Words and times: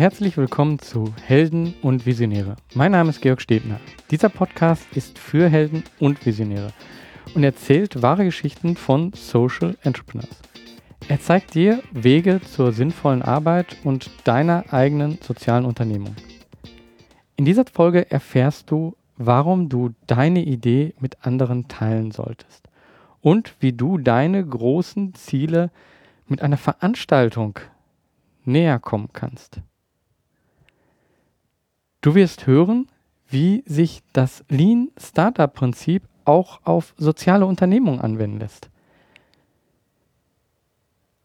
herzlich 0.00 0.38
willkommen 0.38 0.78
zu 0.78 1.12
Helden 1.26 1.74
und 1.82 2.06
Visionäre. 2.06 2.56
Mein 2.72 2.92
Name 2.92 3.10
ist 3.10 3.20
Georg 3.20 3.42
Stebner. 3.42 3.78
Dieser 4.10 4.30
Podcast 4.30 4.86
ist 4.94 5.18
für 5.18 5.50
Helden 5.50 5.84
und 5.98 6.24
Visionäre 6.24 6.72
und 7.34 7.44
erzählt 7.44 8.00
wahre 8.00 8.24
Geschichten 8.24 8.76
von 8.76 9.12
Social 9.12 9.76
Entrepreneurs. 9.82 10.40
Er 11.06 11.20
zeigt 11.20 11.52
dir 11.52 11.82
Wege 11.92 12.40
zur 12.40 12.72
sinnvollen 12.72 13.20
Arbeit 13.20 13.76
und 13.84 14.10
deiner 14.24 14.72
eigenen 14.72 15.18
sozialen 15.20 15.66
Unternehmung. 15.66 16.16
In 17.36 17.44
dieser 17.44 17.66
Folge 17.66 18.10
erfährst 18.10 18.70
du, 18.70 18.96
warum 19.18 19.68
du 19.68 19.90
deine 20.06 20.42
Idee 20.42 20.94
mit 20.98 21.26
anderen 21.26 21.68
teilen 21.68 22.10
solltest 22.10 22.70
und 23.20 23.54
wie 23.60 23.74
du 23.74 23.98
deine 23.98 24.42
großen 24.46 25.12
Ziele 25.12 25.70
mit 26.26 26.40
einer 26.40 26.56
Veranstaltung 26.56 27.58
näher 28.46 28.78
kommen 28.78 29.10
kannst. 29.12 29.60
Du 32.00 32.14
wirst 32.14 32.46
hören, 32.46 32.86
wie 33.28 33.62
sich 33.66 34.02
das 34.12 34.44
Lean 34.48 34.88
Startup 34.96 35.52
Prinzip 35.52 36.02
auch 36.24 36.60
auf 36.64 36.94
soziale 36.96 37.44
Unternehmungen 37.44 38.00
anwenden 38.00 38.40
lässt. 38.40 38.70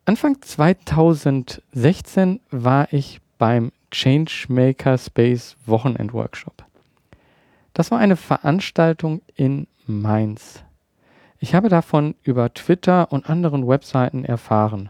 Anfang 0.03 0.41
2016 0.41 2.41
war 2.51 2.91
ich 2.91 3.21
beim 3.37 3.71
Changemaker 3.91 4.97
Space 4.97 5.55
Wochenend 5.65 6.13
Workshop. 6.13 6.65
Das 7.73 7.91
war 7.91 7.99
eine 7.99 8.17
Veranstaltung 8.17 9.21
in 9.35 9.67
Mainz. 9.87 10.63
Ich 11.39 11.55
habe 11.55 11.69
davon 11.69 12.15
über 12.23 12.53
Twitter 12.53 13.11
und 13.11 13.29
anderen 13.29 13.67
Webseiten 13.67 14.25
erfahren 14.25 14.89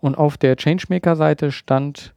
und 0.00 0.18
auf 0.18 0.36
der 0.36 0.56
Changemaker-Seite 0.56 1.52
stand 1.52 2.12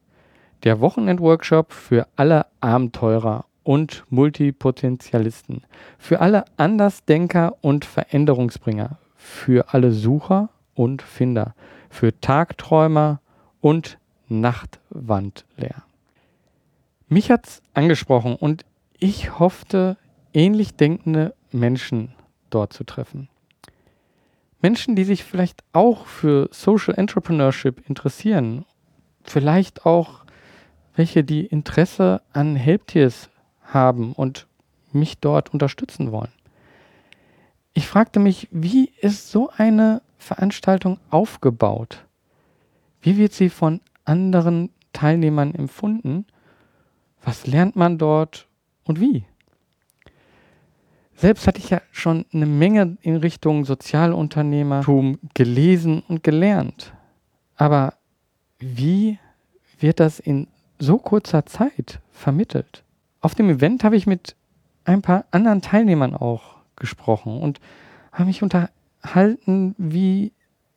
der 0.64 0.80
Wochenend-Workshop 0.80 1.72
für 1.72 2.06
alle 2.16 2.46
Abenteurer 2.60 3.44
und 3.62 4.04
Multipotentialisten, 4.10 5.62
für 5.98 6.20
alle 6.20 6.44
Andersdenker 6.56 7.56
und 7.60 7.84
Veränderungsbringer, 7.84 8.98
für 9.16 9.72
alle 9.72 9.92
Sucher 9.92 10.48
und 10.74 11.02
Finder, 11.02 11.54
für 11.90 12.18
Tagträumer 12.20 13.20
und 13.60 13.98
Nachtwandler. 14.28 15.84
Mich 17.08 17.30
hat's 17.30 17.62
angesprochen 17.74 18.34
und 18.34 18.64
ich 18.98 19.38
hoffte, 19.38 19.96
ähnlich 20.32 20.74
denkende 20.74 21.34
Menschen 21.52 22.14
dort 22.50 22.72
zu 22.72 22.84
treffen. 22.84 23.28
Menschen, 24.62 24.96
die 24.96 25.04
sich 25.04 25.24
vielleicht 25.24 25.62
auch 25.74 26.06
für 26.06 26.48
Social 26.50 26.94
Entrepreneurship 26.94 27.86
interessieren, 27.86 28.64
vielleicht 29.22 29.84
auch 29.84 30.23
welche, 30.94 31.24
die 31.24 31.46
Interesse 31.46 32.22
an 32.32 32.56
Helptiers 32.56 33.30
haben 33.62 34.12
und 34.12 34.46
mich 34.92 35.18
dort 35.18 35.52
unterstützen 35.52 36.12
wollen. 36.12 36.32
Ich 37.72 37.88
fragte 37.88 38.20
mich, 38.20 38.48
wie 38.52 38.92
ist 39.00 39.30
so 39.30 39.50
eine 39.56 40.00
Veranstaltung 40.16 40.98
aufgebaut? 41.10 42.04
Wie 43.00 43.16
wird 43.16 43.32
sie 43.32 43.50
von 43.50 43.80
anderen 44.04 44.70
Teilnehmern 44.92 45.54
empfunden? 45.54 46.26
Was 47.22 47.46
lernt 47.46 47.74
man 47.74 47.98
dort 47.98 48.46
und 48.84 49.00
wie? 49.00 49.24
Selbst 51.16 51.46
hatte 51.46 51.58
ich 51.58 51.70
ja 51.70 51.80
schon 51.90 52.26
eine 52.32 52.46
Menge 52.46 52.96
in 53.02 53.16
Richtung 53.16 53.64
Sozialunternehmertum 53.64 55.18
gelesen 55.32 56.02
und 56.08 56.22
gelernt. 56.22 56.92
Aber 57.56 57.94
wie 58.58 59.18
wird 59.78 60.00
das 60.00 60.20
in 60.20 60.48
so 60.78 60.98
kurzer 60.98 61.46
Zeit 61.46 62.00
vermittelt? 62.12 62.82
Auf 63.20 63.34
dem 63.34 63.48
Event 63.48 63.84
habe 63.84 63.96
ich 63.96 64.06
mit 64.06 64.36
ein 64.84 65.02
paar 65.02 65.24
anderen 65.30 65.62
Teilnehmern 65.62 66.14
auch 66.14 66.56
gesprochen 66.76 67.40
und 67.40 67.60
habe 68.12 68.26
mich 68.26 68.42
unterhalten, 68.42 69.74
wie 69.78 70.32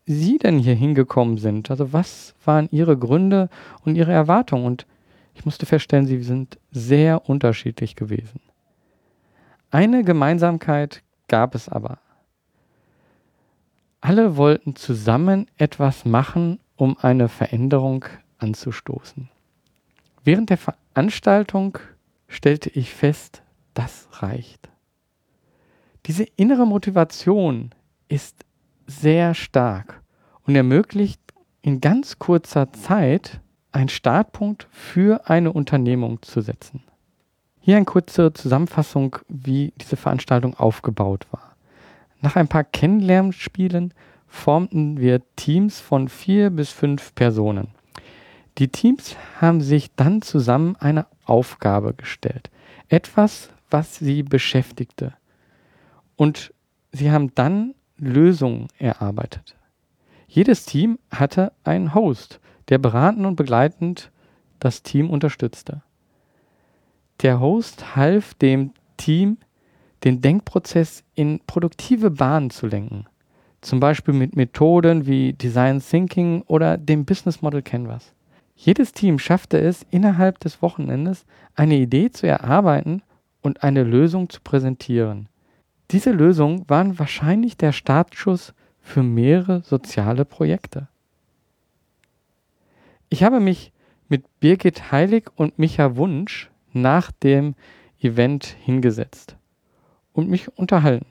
sie 0.05 0.37
denn 0.37 0.57
hier 0.59 0.75
hingekommen 0.75 1.37
sind. 1.37 1.69
Also 1.69 1.91
was 1.93 2.33
waren 2.45 2.69
ihre 2.71 2.97
Gründe 2.97 3.49
und 3.83 3.95
ihre 3.95 4.13
Erwartungen? 4.13 4.65
Und 4.65 4.85
ich 5.35 5.45
musste 5.45 5.65
feststellen, 5.65 6.07
sie 6.07 6.23
sind 6.23 6.57
sehr 6.71 7.29
unterschiedlich 7.29 7.95
gewesen. 7.95 8.39
Eine 9.69 10.03
Gemeinsamkeit 10.03 11.03
gab 11.27 11.53
es 11.53 11.67
aber. 11.67 11.99
Alle 13.99 14.37
wollten 14.37 14.75
zusammen 14.75 15.47
etwas 15.57 16.05
machen, 16.05 16.59
um 16.77 16.97
eine 17.01 17.27
Veränderung 17.27 18.05
anzustoßen. 18.37 19.29
Während 20.27 20.49
der 20.49 20.57
Veranstaltung 20.57 21.77
stellte 22.27 22.69
ich 22.69 22.93
fest, 22.93 23.43
das 23.73 24.09
reicht. 24.21 24.67
Diese 26.05 26.25
innere 26.35 26.67
Motivation 26.67 27.73
ist 28.09 28.43
sehr 28.87 29.33
stark 29.33 30.03
und 30.43 30.53
ermöglicht 30.57 31.21
in 31.61 31.79
ganz 31.79 32.19
kurzer 32.19 32.73
Zeit 32.73 33.39
einen 33.71 33.87
Startpunkt 33.87 34.67
für 34.69 35.29
eine 35.29 35.53
Unternehmung 35.53 36.21
zu 36.21 36.41
setzen. 36.41 36.83
Hier 37.61 37.77
eine 37.77 37.85
kurze 37.85 38.33
Zusammenfassung, 38.33 39.15
wie 39.29 39.71
diese 39.79 39.95
Veranstaltung 39.95 40.55
aufgebaut 40.55 41.25
war. 41.31 41.55
Nach 42.19 42.35
ein 42.35 42.49
paar 42.49 42.65
Kennenlernspielen 42.65 43.93
formten 44.27 44.99
wir 44.99 45.21
Teams 45.37 45.79
von 45.79 46.09
vier 46.09 46.49
bis 46.49 46.71
fünf 46.71 47.15
Personen. 47.15 47.76
Die 48.57 48.69
Teams 48.69 49.15
haben 49.39 49.61
sich 49.61 49.93
dann 49.95 50.23
zusammen 50.23 50.75
eine 50.77 51.05
Aufgabe 51.25 51.93
gestellt. 51.93 52.49
Etwas, 52.89 53.49
was 53.69 53.97
sie 53.97 54.23
beschäftigte. 54.23 55.13
Und 56.15 56.53
sie 56.91 57.11
haben 57.11 57.35
dann 57.35 57.75
Lösungen 57.97 58.67
erarbeitet. 58.79 59.55
Jedes 60.27 60.65
Team 60.65 60.97
hatte 61.11 61.53
einen 61.63 61.93
Host, 61.93 62.39
der 62.69 62.79
beratend 62.79 63.25
und 63.25 63.35
begleitend 63.35 64.11
das 64.59 64.81
Team 64.81 65.09
unterstützte. 65.09 65.83
Der 67.21 67.39
Host 67.39 67.95
half 67.95 68.33
dem 68.35 68.73
Team, 68.97 69.37
den 70.03 70.21
Denkprozess 70.21 71.03
in 71.13 71.39
produktive 71.45 72.11
Bahnen 72.11 72.49
zu 72.49 72.67
lenken. 72.67 73.05
Zum 73.61 73.79
Beispiel 73.79 74.13
mit 74.13 74.35
Methoden 74.35 75.05
wie 75.05 75.33
Design 75.33 75.79
Thinking 75.79 76.41
oder 76.43 76.77
dem 76.77 77.05
Business 77.05 77.41
Model 77.41 77.61
Canvas. 77.61 78.13
Jedes 78.59 78.91
Team 78.91 79.19
schaffte 79.19 79.59
es, 79.59 79.85
innerhalb 79.91 80.39
des 80.39 80.63
Wochenendes 80.63 81.25
eine 81.53 81.75
Idee 81.75 82.09
zu 82.09 82.25
erarbeiten 82.25 83.03
und 83.41 83.61
eine 83.61 83.83
Lösung 83.83 84.29
zu 84.29 84.41
präsentieren. 84.41 85.29
Diese 85.91 86.11
Lösungen 86.11 86.67
waren 86.67 86.97
wahrscheinlich 86.97 87.55
der 87.55 87.71
Startschuss 87.71 88.55
für 88.81 89.03
mehrere 89.03 89.61
soziale 89.61 90.25
Projekte. 90.25 90.87
Ich 93.09 93.23
habe 93.23 93.39
mich 93.39 93.71
mit 94.09 94.25
Birgit 94.39 94.91
Heilig 94.91 95.29
und 95.35 95.59
Micha 95.59 95.95
Wunsch 95.95 96.49
nach 96.73 97.11
dem 97.11 97.53
Event 98.01 98.57
hingesetzt 98.63 99.37
und 100.13 100.29
mich 100.29 100.57
unterhalten. 100.57 101.05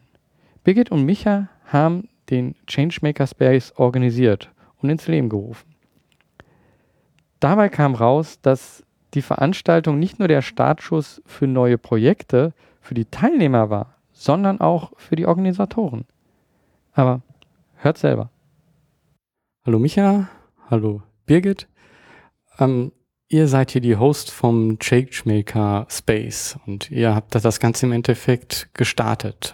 Birgit 0.65 0.91
und 0.91 1.05
Micha 1.05 1.49
haben 1.67 2.09
den 2.29 2.57
Changemaker 2.67 3.29
Space 3.29 3.73
organisiert 3.77 4.51
und 4.83 4.91
ins 4.91 5.07
Leben 5.07 5.29
gerufen. 5.29 5.76
Dabei 7.41 7.69
kam 7.69 7.95
raus, 7.95 8.39
dass 8.41 8.85
die 9.15 9.23
Veranstaltung 9.23 9.99
nicht 9.99 10.19
nur 10.19 10.29
der 10.29 10.43
Startschuss 10.43 11.23
für 11.27 11.47
neue 11.47 11.79
Projekte 11.79 12.53
für 12.81 12.95
die 12.95 13.05
Teilnehmer 13.07 13.71
war, 13.71 13.97
sondern 14.13 14.61
auch 14.61 14.93
für 14.97 15.17
die 15.17 15.27
Organisatoren. 15.27 16.05
Aber 16.93 17.23
hört 17.77 17.99
selber. 17.99 18.31
Hallo 19.65 19.79
Micha, 19.79 20.29
hallo 20.71 21.03
Birgit. 21.27 21.69
Ähm, 22.59 22.93
Ihr 23.29 23.49
seid 23.49 23.73
hier 23.73 23.81
die 23.81 23.97
Host 23.97 24.31
vom 24.31 24.79
Changemaker 24.79 25.87
Space 25.91 26.57
und 26.65 26.93
ihr 26.93 27.13
habt 27.13 27.35
das 27.35 27.59
Ganze 27.59 27.87
im 27.87 27.93
Endeffekt 27.93 28.69
gestartet. 28.73 29.53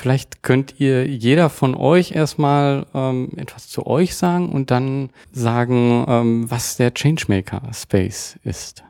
Vielleicht 0.00 0.42
könnt 0.42 0.80
ihr 0.80 1.06
jeder 1.06 1.50
von 1.50 1.74
euch 1.74 2.12
erstmal 2.12 2.86
ähm, 2.94 3.32
etwas 3.36 3.68
zu 3.68 3.86
euch 3.86 4.16
sagen 4.16 4.48
und 4.48 4.70
dann 4.70 5.10
sagen, 5.30 6.06
ähm, 6.08 6.50
was 6.50 6.78
der 6.78 6.94
Changemaker 6.94 7.60
Space 7.74 8.38
ist. 8.42 8.82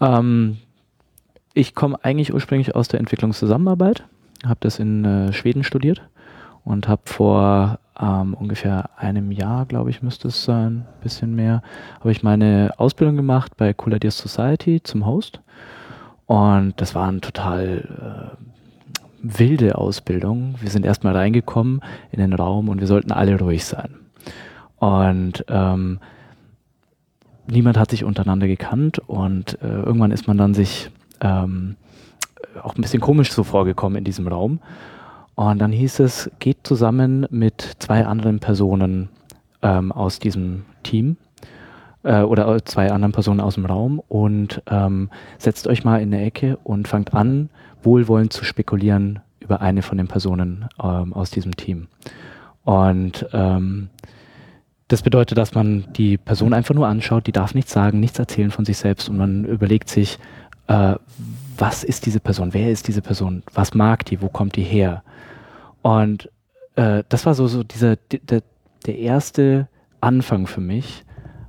Ähm, 0.00 0.58
ich 1.54 1.74
komme 1.74 1.98
eigentlich 2.04 2.32
ursprünglich 2.32 2.76
aus 2.76 2.86
der 2.86 3.00
Entwicklungszusammenarbeit, 3.00 4.04
habe 4.46 4.60
das 4.60 4.78
in 4.78 5.04
äh, 5.04 5.32
Schweden 5.32 5.64
studiert 5.64 6.08
und 6.64 6.86
habe 6.86 7.02
vor 7.04 7.80
ähm, 8.00 8.34
ungefähr 8.34 8.90
einem 8.96 9.32
Jahr, 9.32 9.66
glaube 9.66 9.90
ich, 9.90 10.02
müsste 10.02 10.28
es 10.28 10.44
sein, 10.44 10.86
bisschen 11.02 11.34
mehr, 11.34 11.62
habe 11.98 12.12
ich 12.12 12.22
meine 12.22 12.74
Ausbildung 12.76 13.16
gemacht 13.16 13.56
bei 13.56 13.74
Cool 13.76 13.94
Ideas 13.94 14.18
Society 14.18 14.80
zum 14.84 15.04
Host. 15.04 15.40
Und 16.26 16.74
das 16.76 16.94
war 16.94 17.08
eine 17.08 17.22
total 17.22 18.36
äh, 18.36 18.57
wilde 19.22 19.76
Ausbildung. 19.76 20.54
Wir 20.60 20.70
sind 20.70 20.84
erstmal 20.84 21.16
reingekommen 21.16 21.80
in 22.12 22.20
den 22.20 22.32
Raum 22.32 22.68
und 22.68 22.80
wir 22.80 22.86
sollten 22.86 23.12
alle 23.12 23.38
ruhig 23.38 23.64
sein. 23.64 23.94
Und 24.76 25.44
ähm, 25.48 25.98
niemand 27.46 27.78
hat 27.78 27.90
sich 27.90 28.04
untereinander 28.04 28.46
gekannt 28.46 29.00
und 29.00 29.60
äh, 29.62 29.66
irgendwann 29.68 30.12
ist 30.12 30.28
man 30.28 30.38
dann 30.38 30.54
sich 30.54 30.90
ähm, 31.20 31.76
auch 32.62 32.76
ein 32.76 32.82
bisschen 32.82 33.00
komisch 33.00 33.32
so 33.32 33.44
vorgekommen 33.44 33.98
in 33.98 34.04
diesem 34.04 34.28
Raum. 34.28 34.60
Und 35.34 35.58
dann 35.60 35.72
hieß 35.72 36.00
es, 36.00 36.30
geht 36.40 36.58
zusammen 36.64 37.26
mit 37.30 37.76
zwei 37.78 38.06
anderen 38.06 38.40
Personen 38.40 39.08
ähm, 39.62 39.92
aus 39.92 40.18
diesem 40.18 40.64
Team 40.82 41.16
äh, 42.02 42.22
oder 42.22 42.64
zwei 42.64 42.90
anderen 42.90 43.12
Personen 43.12 43.40
aus 43.40 43.54
dem 43.54 43.66
Raum 43.66 44.02
und 44.08 44.62
ähm, 44.68 45.10
setzt 45.38 45.68
euch 45.68 45.84
mal 45.84 46.00
in 46.00 46.12
eine 46.12 46.24
Ecke 46.24 46.58
und 46.64 46.88
fangt 46.88 47.14
an, 47.14 47.50
wohlwollend 47.82 48.32
zu 48.32 48.44
spekulieren 48.44 49.20
über 49.40 49.60
eine 49.60 49.82
von 49.82 49.98
den 49.98 50.08
Personen 50.08 50.66
ähm, 50.82 51.12
aus 51.12 51.30
diesem 51.30 51.56
Team. 51.56 51.88
Und 52.64 53.26
ähm, 53.32 53.88
das 54.88 55.02
bedeutet, 55.02 55.38
dass 55.38 55.54
man 55.54 55.86
die 55.92 56.16
Person 56.16 56.52
einfach 56.52 56.74
nur 56.74 56.86
anschaut, 56.86 57.26
die 57.26 57.32
darf 57.32 57.54
nichts 57.54 57.72
sagen, 57.72 58.00
nichts 58.00 58.18
erzählen 58.18 58.50
von 58.50 58.64
sich 58.64 58.78
selbst 58.78 59.08
und 59.08 59.16
man 59.16 59.44
überlegt 59.44 59.88
sich, 59.88 60.18
äh, 60.66 60.94
was 61.56 61.84
ist 61.84 62.06
diese 62.06 62.20
Person, 62.20 62.54
wer 62.54 62.70
ist 62.70 62.88
diese 62.88 63.02
Person, 63.02 63.42
was 63.52 63.74
mag 63.74 64.04
die, 64.06 64.22
wo 64.22 64.28
kommt 64.28 64.56
die 64.56 64.62
her. 64.62 65.02
Und 65.82 66.30
äh, 66.76 67.02
das 67.08 67.26
war 67.26 67.34
so, 67.34 67.48
so 67.48 67.62
dieser, 67.64 67.96
der, 67.96 68.42
der 68.86 68.98
erste 68.98 69.68
Anfang 70.00 70.46
für 70.46 70.60
mich, 70.60 71.04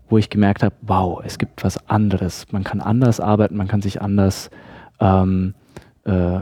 wo 0.09 0.17
ich 0.17 0.29
gemerkt 0.29 0.63
habe, 0.63 0.75
wow, 0.81 1.21
es 1.23 1.37
gibt 1.37 1.63
was 1.63 1.89
anderes. 1.89 2.47
Man 2.51 2.63
kann 2.63 2.81
anders 2.81 3.19
arbeiten, 3.19 3.55
man 3.55 3.67
kann 3.67 3.81
sich 3.81 4.01
anders 4.01 4.49
ähm, 4.99 5.53
äh, 6.09 6.41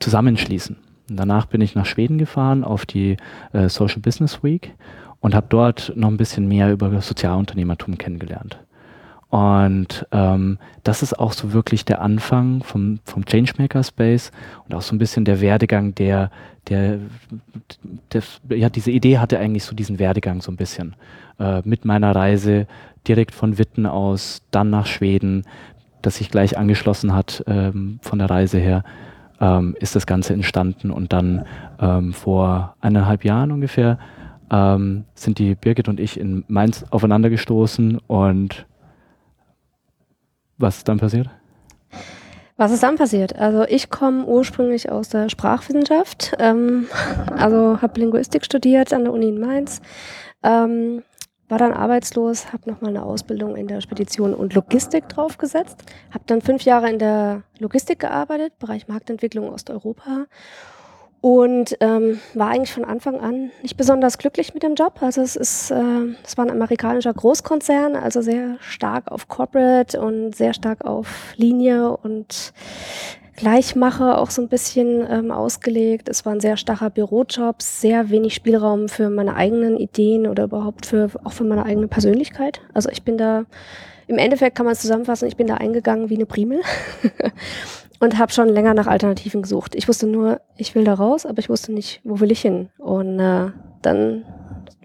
zusammenschließen. 0.00 0.76
Und 1.08 1.16
danach 1.16 1.46
bin 1.46 1.60
ich 1.60 1.74
nach 1.74 1.86
Schweden 1.86 2.18
gefahren 2.18 2.64
auf 2.64 2.84
die 2.84 3.16
äh, 3.52 3.68
Social 3.68 4.00
Business 4.00 4.42
Week 4.42 4.74
und 5.20 5.34
habe 5.34 5.46
dort 5.48 5.92
noch 5.96 6.08
ein 6.08 6.16
bisschen 6.16 6.48
mehr 6.48 6.72
über 6.72 7.00
Sozialunternehmertum 7.00 7.98
kennengelernt. 7.98 8.58
Und 9.28 10.06
ähm, 10.12 10.58
das 10.84 11.02
ist 11.02 11.18
auch 11.18 11.32
so 11.32 11.52
wirklich 11.52 11.84
der 11.84 12.00
Anfang 12.00 12.62
vom, 12.62 13.00
vom 13.04 13.24
Changemaker 13.24 13.82
Space 13.82 14.30
und 14.66 14.74
auch 14.74 14.82
so 14.82 14.94
ein 14.94 14.98
bisschen 14.98 15.24
der 15.24 15.40
Werdegang, 15.40 15.94
der, 15.94 16.30
der, 16.68 17.00
der, 18.12 18.22
ja, 18.50 18.70
diese 18.70 18.92
Idee 18.92 19.18
hatte 19.18 19.38
eigentlich 19.38 19.64
so 19.64 19.74
diesen 19.74 19.98
Werdegang 19.98 20.40
so 20.42 20.52
ein 20.52 20.56
bisschen. 20.56 20.94
Äh, 21.40 21.62
mit 21.64 21.84
meiner 21.84 22.14
Reise 22.14 22.66
direkt 23.06 23.34
von 23.34 23.58
Witten 23.58 23.86
aus, 23.86 24.42
dann 24.52 24.70
nach 24.70 24.86
Schweden, 24.86 25.44
das 26.06 26.16
sich 26.16 26.30
gleich 26.30 26.56
angeschlossen 26.56 27.14
hat 27.14 27.42
ähm, 27.48 27.98
von 28.00 28.18
der 28.18 28.30
Reise 28.30 28.58
her 28.58 28.84
ähm, 29.40 29.76
ist 29.80 29.96
das 29.96 30.06
Ganze 30.06 30.32
entstanden 30.32 30.90
und 30.90 31.12
dann 31.12 31.44
ähm, 31.80 32.12
vor 32.12 32.76
eineinhalb 32.80 33.24
Jahren 33.24 33.50
ungefähr 33.50 33.98
ähm, 34.50 35.04
sind 35.14 35.38
die 35.38 35.56
Birgit 35.56 35.88
und 35.88 35.98
ich 35.98 36.18
in 36.18 36.44
Mainz 36.46 36.84
aufeinander 36.90 37.28
gestoßen 37.28 37.98
und 38.06 38.66
was 40.58 40.78
ist 40.78 40.88
dann 40.88 40.98
passiert? 40.98 41.28
Was 42.56 42.72
ist 42.72 42.82
dann 42.82 42.96
passiert? 42.96 43.36
Also 43.36 43.64
ich 43.64 43.90
komme 43.90 44.24
ursprünglich 44.24 44.90
aus 44.90 45.08
der 45.10 45.28
Sprachwissenschaft, 45.28 46.36
ähm, 46.38 46.86
also 47.36 47.82
habe 47.82 48.00
Linguistik 48.00 48.44
studiert 48.44 48.94
an 48.94 49.04
der 49.04 49.12
Uni 49.12 49.28
in 49.28 49.40
Mainz, 49.40 49.82
ähm, 50.42 51.02
war 51.48 51.58
dann 51.58 51.72
arbeitslos, 51.72 52.52
habe 52.52 52.70
nochmal 52.70 52.90
eine 52.90 53.04
Ausbildung 53.04 53.56
in 53.56 53.68
der 53.68 53.80
Spedition 53.80 54.34
und 54.34 54.54
Logistik 54.54 55.08
draufgesetzt, 55.08 55.82
habe 56.10 56.24
dann 56.26 56.42
fünf 56.42 56.62
Jahre 56.62 56.90
in 56.90 56.98
der 56.98 57.42
Logistik 57.58 58.00
gearbeitet, 58.00 58.58
Bereich 58.58 58.88
Marktentwicklung 58.88 59.48
Osteuropa 59.50 60.26
und 61.20 61.76
ähm, 61.80 62.20
war 62.34 62.50
eigentlich 62.50 62.72
von 62.72 62.84
Anfang 62.84 63.20
an 63.20 63.50
nicht 63.62 63.76
besonders 63.76 64.18
glücklich 64.18 64.54
mit 64.54 64.62
dem 64.62 64.74
Job. 64.74 65.02
Also 65.02 65.22
es 65.22 65.34
ist, 65.36 65.70
äh, 65.70 66.14
es 66.24 66.36
war 66.36 66.44
ein 66.44 66.50
amerikanischer 66.50 67.12
Großkonzern, 67.12 67.96
also 67.96 68.20
sehr 68.20 68.58
stark 68.60 69.10
auf 69.10 69.28
Corporate 69.28 70.00
und 70.00 70.36
sehr 70.36 70.54
stark 70.54 70.84
auf 70.84 71.34
Linie 71.36 71.96
und 71.96 72.52
Gleichmache 73.36 74.16
auch 74.16 74.30
so 74.30 74.42
ein 74.42 74.48
bisschen 74.48 75.06
ähm, 75.08 75.30
ausgelegt. 75.30 76.08
Es 76.08 76.24
war 76.24 76.32
ein 76.32 76.40
sehr 76.40 76.56
starrer 76.56 76.90
Bürojob, 76.90 77.62
sehr 77.62 78.10
wenig 78.10 78.34
Spielraum 78.34 78.88
für 78.88 79.10
meine 79.10 79.36
eigenen 79.36 79.76
Ideen 79.76 80.26
oder 80.26 80.44
überhaupt 80.44 80.86
für 80.86 81.10
auch 81.22 81.32
für 81.32 81.44
meine 81.44 81.64
eigene 81.64 81.86
Persönlichkeit. 81.86 82.60
Also 82.72 82.88
ich 82.90 83.02
bin 83.02 83.18
da 83.18 83.44
im 84.06 84.18
Endeffekt 84.18 84.56
kann 84.56 84.66
man 84.66 84.72
es 84.72 84.80
zusammenfassen, 84.80 85.28
ich 85.28 85.36
bin 85.36 85.46
da 85.46 85.54
eingegangen 85.54 86.10
wie 86.10 86.14
eine 86.14 86.26
Primel 86.26 86.60
und 88.00 88.18
habe 88.18 88.32
schon 88.32 88.48
länger 88.48 88.72
nach 88.72 88.86
Alternativen 88.86 89.42
gesucht. 89.42 89.74
Ich 89.74 89.88
wusste 89.88 90.06
nur, 90.06 90.40
ich 90.56 90.74
will 90.74 90.84
da 90.84 90.94
raus, 90.94 91.26
aber 91.26 91.38
ich 91.40 91.50
wusste 91.50 91.72
nicht, 91.72 92.00
wo 92.04 92.20
will 92.20 92.30
ich 92.30 92.40
hin. 92.40 92.68
Und 92.78 93.18
äh, 93.18 93.50
dann 93.82 94.24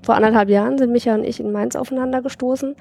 vor 0.04 0.16
anderthalb 0.16 0.50
Jahren 0.50 0.78
sind 0.78 0.92
Micha 0.92 1.14
und 1.14 1.24
ich 1.24 1.40
in 1.40 1.52
Mainz 1.52 1.76
aufeinander 1.76 2.22
gestoßen 2.22 2.76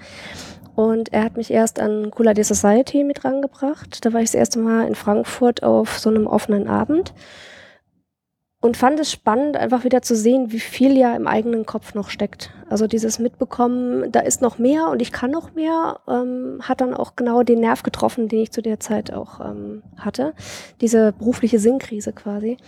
und 0.75 1.13
er 1.13 1.25
hat 1.25 1.37
mich 1.37 1.51
erst 1.51 1.81
an 1.81 2.11
Cooler 2.11 2.35
Day 2.35 2.45
Society 2.45 3.05
mit 3.05 3.25
rangebracht. 3.25 4.05
Da 4.05 4.13
war 4.13 4.21
ich 4.21 4.31
das 4.31 4.35
erste 4.35 4.59
Mal 4.59 4.87
in 4.87 4.95
Frankfurt 4.95 5.63
auf 5.63 5.99
so 5.99 6.11
einem 6.11 6.27
offenen 6.27 6.69
Abend 6.69 7.13
und 8.61 8.77
fand 8.77 9.01
es 9.01 9.11
spannend, 9.11 9.57
einfach 9.57 9.85
wieder 9.85 10.03
zu 10.03 10.15
sehen, 10.15 10.53
wie 10.53 10.61
viel 10.61 10.97
ja 10.97 11.17
im 11.17 11.27
eigenen 11.27 11.65
Kopf 11.65 11.95
noch 11.95 12.11
steckt. 12.11 12.51
Also 12.69 12.87
dieses 12.87 13.19
Mitbekommen, 13.19 14.13
da 14.13 14.21
ist 14.21 14.43
noch 14.43 14.59
mehr 14.59 14.89
und 14.89 15.01
ich 15.01 15.13
kann 15.13 15.31
noch 15.31 15.55
mehr, 15.55 16.01
ähm, 16.07 16.59
hat 16.61 16.83
dann 16.83 16.93
auch 16.93 17.17
genau 17.17 17.43
den 17.43 17.61
Nerv 17.61 17.83
getroffen, 17.83 18.29
den 18.29 18.41
ich 18.41 18.53
zu 18.53 18.61
der 18.61 18.79
Zeit 18.79 19.13
auch 19.13 19.41
ähm, 19.41 19.83
hatte. 19.97 20.35
Diese 20.83 21.13
berufliche 21.13 21.59
Sinnkrise 21.59 22.13
quasi. 22.13 22.59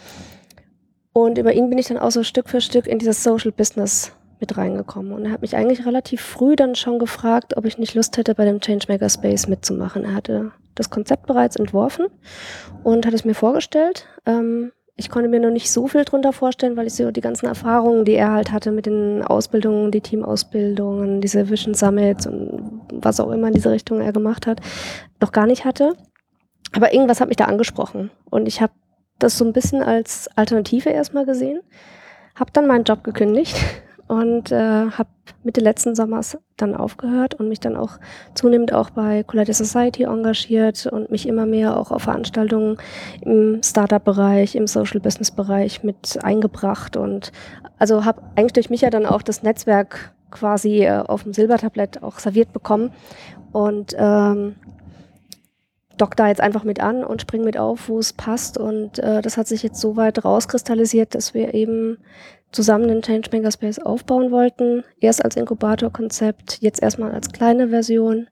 Und 1.13 1.37
über 1.37 1.53
ihn 1.53 1.69
bin 1.69 1.79
ich 1.79 1.89
dann 1.89 1.99
auch 1.99 2.11
so 2.11 2.23
Stück 2.23 2.49
für 2.49 2.63
Stück 2.63 2.87
in 2.87 2.99
dieses 2.99 3.23
Social 3.23 3.53
Business 3.53 4.13
mit 4.43 4.59
reingekommen. 4.59 5.13
Und 5.13 5.25
er 5.25 5.31
hat 5.31 5.41
mich 5.41 5.57
eigentlich 5.57 5.87
relativ 5.87 6.21
früh 6.21 6.55
dann 6.57 6.75
schon 6.75 6.99
gefragt, 6.99 7.57
ob 7.57 7.65
ich 7.65 7.79
nicht 7.79 7.95
Lust 7.95 8.19
hätte, 8.19 8.35
bei 8.35 8.45
dem 8.45 8.61
Changemaker 8.61 9.09
Space 9.09 9.49
mitzumachen. 9.49 10.05
Er 10.05 10.15
hatte 10.15 10.53
das 10.75 10.91
Konzept 10.91 11.27
bereits 11.27 11.57
entworfen 11.57 12.07
und 12.83 13.07
hat 13.07 13.15
es 13.15 13.25
mir 13.25 13.35
vorgestellt. 13.35 14.07
Ähm, 14.27 14.73
ich 14.97 15.09
konnte 15.09 15.29
mir 15.29 15.41
noch 15.41 15.51
nicht 15.51 15.71
so 15.71 15.87
viel 15.89 16.05
drunter 16.05 16.33
vorstellen, 16.33 16.77
weil 16.77 16.87
ich 16.87 16.95
so 16.95 17.11
die 17.11 17.21
ganzen 17.21 17.47
Erfahrungen, 17.47 18.05
die 18.05 18.15
er 18.15 18.33
halt 18.33 18.53
hatte 18.53 18.73
mit 18.73 18.87
den 18.87 19.23
Ausbildungen, 19.23 19.91
die 19.91 20.03
Teamausbildungen, 20.03 21.21
diese 21.21 21.49
Vision 21.49 21.75
Summits 21.75 22.27
und 22.27 22.83
was 22.93 23.19
auch 23.21 23.31
immer 23.31 23.49
in 23.49 23.55
diese 23.55 23.71
Richtung 23.71 24.01
er 24.01 24.13
gemacht 24.13 24.47
hat, 24.47 24.61
noch 25.21 25.33
gar 25.33 25.47
nicht 25.47 25.65
hatte. 25.65 25.95
Aber 26.75 26.93
irgendwas 26.93 27.21
hat 27.21 27.29
mich 27.29 27.37
da 27.37 27.47
angesprochen 27.47 28.11
und 28.31 28.47
ich 28.47 28.61
habe 28.61 28.73
das 29.19 29.39
so 29.39 29.45
ein 29.45 29.53
bisschen 29.53 29.83
als 29.83 30.29
Alternative 30.37 30.91
erstmal 30.91 31.27
gesehen, 31.27 31.61
habe 32.35 32.51
dann 32.53 32.67
meinen 32.67 32.85
Job 32.85 33.05
gekündigt 33.05 33.57
und 34.09 34.53
äh, 34.53 34.91
habe 34.91 35.09
Mitte 35.43 35.61
letzten 35.61 35.95
Sommers 35.95 36.39
dann 36.57 36.75
aufgehört 36.75 37.35
und 37.35 37.49
mich 37.49 37.61
dann 37.61 37.77
auch 37.77 37.99
zunehmend 38.35 38.73
auch 38.73 38.91
bei 38.91 39.23
Collide 39.23 39.55
Society 39.55 40.05
engagiert 40.05 40.87
und 40.87 41.11
mich 41.11 41.27
immer 41.27 41.47
mehr 41.47 41.77
auch 41.77 41.91
auf 41.91 42.03
Veranstaltungen 42.03 42.77
im 43.21 43.63
Startup-Bereich, 43.63 44.55
im 44.55 44.67
Social-Business-Bereich 44.67 45.83
mit 45.83 46.19
eingebracht 46.23 46.97
und 46.97 47.33
also 47.79 48.05
habe 48.05 48.23
eigentlich 48.37 48.53
durch 48.53 48.71
mich 48.71 48.83
ja 48.83 48.91
dann 48.91 49.07
auch 49.07 49.23
das 49.23 49.43
Netzwerk 49.43 50.13
quasi 50.31 50.85
äh, 50.85 50.99
auf 50.99 51.25
dem 51.25 51.33
Silbertablett 51.33 52.03
auch 52.03 52.19
serviert 52.19 52.53
bekommen 52.53 52.93
und 53.53 53.95
ähm, 53.99 54.57
dock 55.97 56.17
da 56.17 56.29
jetzt 56.29 56.41
einfach 56.41 56.65
mit 56.65 56.81
an 56.81 57.05
und 57.05 57.21
spring 57.21 57.45
mit 57.45 57.59
auf, 57.59 57.89
wo 57.89 57.99
es 57.99 58.13
passt. 58.13 58.59
Und 58.59 58.99
äh, 58.99 59.23
das 59.23 59.37
hat 59.37 59.47
sich 59.47 59.63
jetzt 59.63 59.81
so 59.81 59.97
weit 59.97 60.25
rauskristallisiert, 60.25 61.15
dass 61.15 61.35
wir 61.35 61.55
eben 61.55 61.99
zusammen 62.53 62.89
den 62.89 63.03
Changemaker 63.03 63.51
Space 63.51 63.79
aufbauen 63.79 64.31
wollten. 64.31 64.85
Erst 65.01 65.25
als 65.25 65.37
Inkubatorkonzept, 65.37 66.59
jetzt 66.61 66.83
erstmal 66.83 67.13
als 67.13 67.33
kleine 67.33 67.69
Version. 67.69 68.29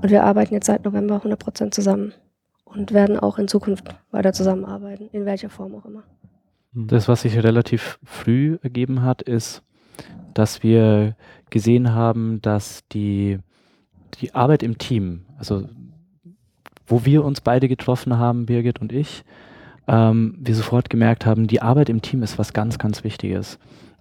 Und 0.00 0.10
wir 0.10 0.24
arbeiten 0.24 0.54
jetzt 0.54 0.66
seit 0.66 0.84
November 0.84 1.22
100% 1.24 1.70
zusammen 1.70 2.12
und 2.64 2.92
werden 2.92 3.18
auch 3.18 3.38
in 3.38 3.48
Zukunft 3.48 3.94
weiter 4.10 4.32
zusammenarbeiten, 4.32 5.08
in 5.12 5.24
welcher 5.24 5.50
Form 5.50 5.74
auch 5.74 5.84
immer. 5.84 6.04
Das, 6.74 7.08
was 7.08 7.22
sich 7.22 7.42
relativ 7.42 7.98
früh 8.04 8.58
ergeben 8.62 9.02
hat, 9.02 9.22
ist, 9.22 9.62
dass 10.32 10.62
wir 10.62 11.16
gesehen 11.50 11.92
haben, 11.92 12.40
dass 12.40 12.86
die, 12.88 13.38
die 14.20 14.34
Arbeit 14.34 14.62
im 14.62 14.78
Team, 14.78 15.26
also 15.38 15.68
wo 16.86 17.04
wir 17.04 17.24
uns 17.24 17.40
beide 17.40 17.68
getroffen 17.68 18.18
haben, 18.18 18.46
Birgit 18.46 18.80
und 18.80 18.92
ich, 18.92 19.24
ähm, 19.88 20.36
wir 20.38 20.54
sofort 20.54 20.90
gemerkt 20.90 21.26
haben, 21.26 21.46
die 21.46 21.62
Arbeit 21.62 21.88
im 21.88 22.02
Team 22.02 22.22
ist 22.22 22.38
was 22.38 22.52
ganz, 22.52 22.78
ganz 22.78 23.04
Wichtiges. 23.04 23.58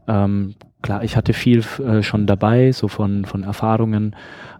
Ähm, 0.08 0.56
klar, 0.82 1.04
ich 1.04 1.16
hatte 1.16 1.34
viel 1.34 1.64
äh, 1.80 2.02
schon 2.02 2.26
dabei, 2.26 2.72
so 2.72 2.88
von, 2.88 3.26
von 3.26 3.44
Erfahrungen 3.44 4.16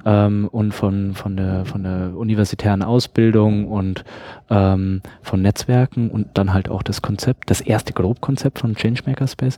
ähm, 0.06 0.48
und 0.52 0.74
von, 0.74 1.14
von, 1.16 1.36
der, 1.36 1.66
von 1.66 1.84
der 1.84 2.16
universitären 2.16 2.84
Ausbildung 2.84 3.68
und 3.68 4.04
ähm, 4.50 5.02
von 5.22 5.42
Netzwerken 5.42 6.10
und 6.10 6.28
dann 6.36 6.54
halt 6.54 6.70
auch 6.70 6.84
das 6.84 7.02
Konzept, 7.02 7.50
das 7.50 7.62
erste 7.62 7.94
Grobkonzept 7.94 8.60
von 8.60 8.76
Changemaker 8.76 9.28
Space. 9.28 9.58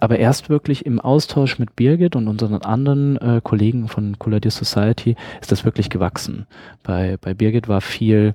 Aber 0.00 0.18
erst 0.18 0.48
wirklich 0.48 0.86
im 0.86 1.00
Austausch 1.00 1.58
mit 1.58 1.74
Birgit 1.76 2.16
und 2.16 2.28
unseren 2.28 2.62
anderen 2.62 3.16
äh, 3.16 3.40
Kollegen 3.42 3.88
von 3.88 4.18
Collider 4.18 4.50
Society 4.50 5.16
ist 5.40 5.52
das 5.52 5.64
wirklich 5.64 5.90
gewachsen. 5.90 6.46
Bei, 6.82 7.16
bei 7.20 7.34
Birgit 7.34 7.68
war 7.68 7.80
viel 7.80 8.34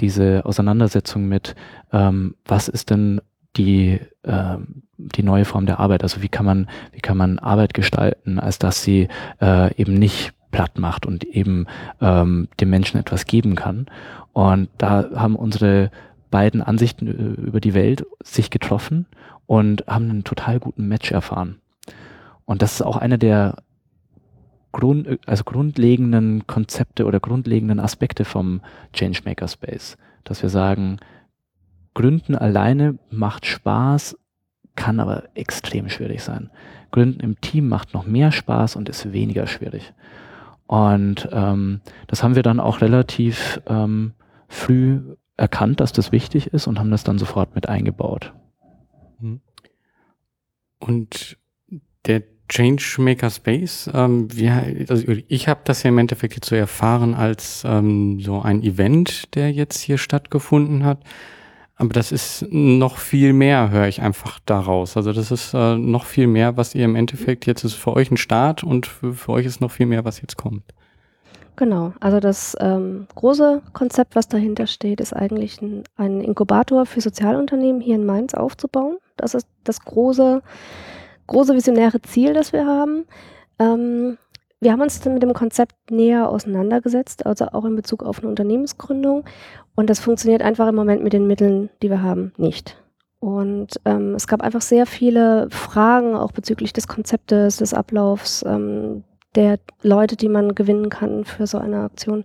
diese 0.00 0.44
Auseinandersetzung 0.44 1.28
mit, 1.28 1.54
ähm, 1.92 2.34
was 2.44 2.68
ist 2.68 2.90
denn 2.90 3.20
die, 3.56 4.00
ähm, 4.24 4.82
die 4.96 5.22
neue 5.22 5.44
Form 5.44 5.66
der 5.66 5.80
Arbeit? 5.80 6.02
Also 6.02 6.22
wie 6.22 6.28
kann 6.28 6.46
man, 6.46 6.68
wie 6.92 7.00
kann 7.00 7.16
man 7.16 7.38
Arbeit 7.38 7.74
gestalten, 7.74 8.38
als 8.38 8.58
dass 8.58 8.82
sie 8.82 9.08
äh, 9.40 9.74
eben 9.74 9.94
nicht 9.94 10.32
platt 10.50 10.78
macht 10.78 11.06
und 11.06 11.24
eben 11.24 11.66
ähm, 12.00 12.48
dem 12.60 12.70
Menschen 12.70 12.98
etwas 12.98 13.26
geben 13.26 13.54
kann. 13.54 13.86
Und 14.32 14.68
da 14.78 15.10
haben 15.14 15.36
unsere 15.36 15.90
beiden 16.30 16.62
Ansichten 16.62 17.06
äh, 17.06 17.40
über 17.40 17.60
die 17.60 17.74
Welt 17.74 18.06
sich 18.22 18.50
getroffen 18.50 19.06
und 19.46 19.84
haben 19.86 20.10
einen 20.10 20.24
total 20.24 20.60
guten 20.60 20.88
Match 20.88 21.10
erfahren. 21.10 21.60
Und 22.44 22.62
das 22.62 22.74
ist 22.74 22.82
auch 22.82 22.96
einer 22.96 23.18
der 23.18 23.56
Grund, 24.78 25.18
also 25.26 25.42
grundlegenden 25.42 26.46
Konzepte 26.46 27.04
oder 27.04 27.18
grundlegenden 27.18 27.80
Aspekte 27.80 28.24
vom 28.24 28.60
Changemaker 28.92 29.48
Space, 29.48 29.96
dass 30.22 30.40
wir 30.40 30.50
sagen, 30.50 30.98
Gründen 31.94 32.36
alleine 32.36 32.96
macht 33.10 33.44
Spaß, 33.44 34.16
kann 34.76 35.00
aber 35.00 35.24
extrem 35.34 35.88
schwierig 35.88 36.22
sein. 36.22 36.50
Gründen 36.92 37.18
im 37.18 37.40
Team 37.40 37.68
macht 37.68 37.92
noch 37.92 38.06
mehr 38.06 38.30
Spaß 38.30 38.76
und 38.76 38.88
ist 38.88 39.12
weniger 39.12 39.48
schwierig. 39.48 39.92
Und 40.68 41.28
ähm, 41.32 41.80
das 42.06 42.22
haben 42.22 42.36
wir 42.36 42.44
dann 42.44 42.60
auch 42.60 42.80
relativ 42.80 43.60
ähm, 43.66 44.12
früh 44.46 45.00
erkannt, 45.36 45.80
dass 45.80 45.92
das 45.92 46.12
wichtig 46.12 46.52
ist 46.52 46.68
und 46.68 46.78
haben 46.78 46.92
das 46.92 47.02
dann 47.02 47.18
sofort 47.18 47.56
mit 47.56 47.68
eingebaut. 47.68 48.32
Mhm. 49.18 49.40
Und 50.78 51.36
Changemaker 52.48 53.30
Space, 53.30 53.90
ähm, 53.92 54.34
wir, 54.34 54.86
also 54.88 55.04
ich 55.28 55.48
habe 55.48 55.60
das 55.64 55.82
ja 55.82 55.88
im 55.88 55.98
Endeffekt 55.98 56.34
jetzt 56.34 56.48
so 56.48 56.54
erfahren 56.54 57.14
als 57.14 57.62
ähm, 57.66 58.20
so 58.20 58.40
ein 58.40 58.62
Event, 58.62 59.34
der 59.34 59.52
jetzt 59.52 59.80
hier 59.80 59.98
stattgefunden 59.98 60.84
hat. 60.84 60.98
Aber 61.76 61.90
das 61.90 62.10
ist 62.10 62.44
noch 62.50 62.98
viel 62.98 63.32
mehr, 63.32 63.70
höre 63.70 63.86
ich 63.86 64.02
einfach 64.02 64.40
daraus. 64.44 64.96
Also 64.96 65.12
das 65.12 65.30
ist 65.30 65.54
äh, 65.54 65.76
noch 65.76 66.06
viel 66.06 66.26
mehr, 66.26 66.56
was 66.56 66.74
ihr 66.74 66.84
im 66.84 66.96
Endeffekt 66.96 67.46
jetzt 67.46 67.62
ist 67.62 67.74
für 67.74 67.94
euch 67.94 68.10
ein 68.10 68.16
Start 68.16 68.64
und 68.64 68.86
für, 68.86 69.12
für 69.14 69.32
euch 69.32 69.46
ist 69.46 69.60
noch 69.60 69.70
viel 69.70 69.86
mehr, 69.86 70.04
was 70.04 70.20
jetzt 70.20 70.36
kommt. 70.36 70.64
Genau, 71.58 71.92
also 71.98 72.20
das 72.20 72.56
ähm, 72.60 73.08
große 73.16 73.62
Konzept, 73.72 74.14
was 74.14 74.28
dahinter 74.28 74.68
steht, 74.68 75.00
ist 75.00 75.12
eigentlich 75.12 75.60
ein, 75.60 75.82
ein 75.96 76.20
Inkubator 76.20 76.86
für 76.86 77.00
Sozialunternehmen 77.00 77.80
hier 77.80 77.96
in 77.96 78.06
Mainz 78.06 78.32
aufzubauen. 78.34 78.98
Das 79.16 79.34
ist 79.34 79.46
das 79.64 79.80
große, 79.80 80.40
große 81.28 81.54
visionäre 81.54 82.02
Ziel, 82.02 82.32
das 82.34 82.52
wir 82.52 82.66
haben. 82.66 83.06
Ähm, 83.58 84.18
wir 84.60 84.72
haben 84.72 84.80
uns 84.80 85.00
dann 85.00 85.14
mit 85.14 85.22
dem 85.22 85.34
Konzept 85.34 85.76
näher 85.90 86.28
auseinandergesetzt, 86.28 87.24
also 87.26 87.46
auch 87.52 87.64
in 87.64 87.76
Bezug 87.76 88.02
auf 88.02 88.18
eine 88.18 88.28
Unternehmensgründung. 88.28 89.24
Und 89.76 89.88
das 89.88 90.00
funktioniert 90.00 90.42
einfach 90.42 90.66
im 90.66 90.74
Moment 90.74 91.04
mit 91.04 91.12
den 91.12 91.28
Mitteln, 91.28 91.70
die 91.80 91.90
wir 91.90 92.02
haben, 92.02 92.32
nicht. 92.36 92.76
Und 93.20 93.80
ähm, 93.84 94.14
es 94.14 94.26
gab 94.26 94.42
einfach 94.42 94.60
sehr 94.60 94.86
viele 94.86 95.48
Fragen, 95.50 96.14
auch 96.16 96.32
bezüglich 96.32 96.72
des 96.72 96.88
Konzeptes, 96.88 97.58
des 97.58 97.74
Ablaufs, 97.74 98.44
ähm, 98.46 99.04
der 99.34 99.58
Leute, 99.82 100.16
die 100.16 100.28
man 100.28 100.54
gewinnen 100.54 100.88
kann 100.88 101.24
für 101.24 101.46
so 101.46 101.58
eine 101.58 101.82
Aktion, 101.82 102.24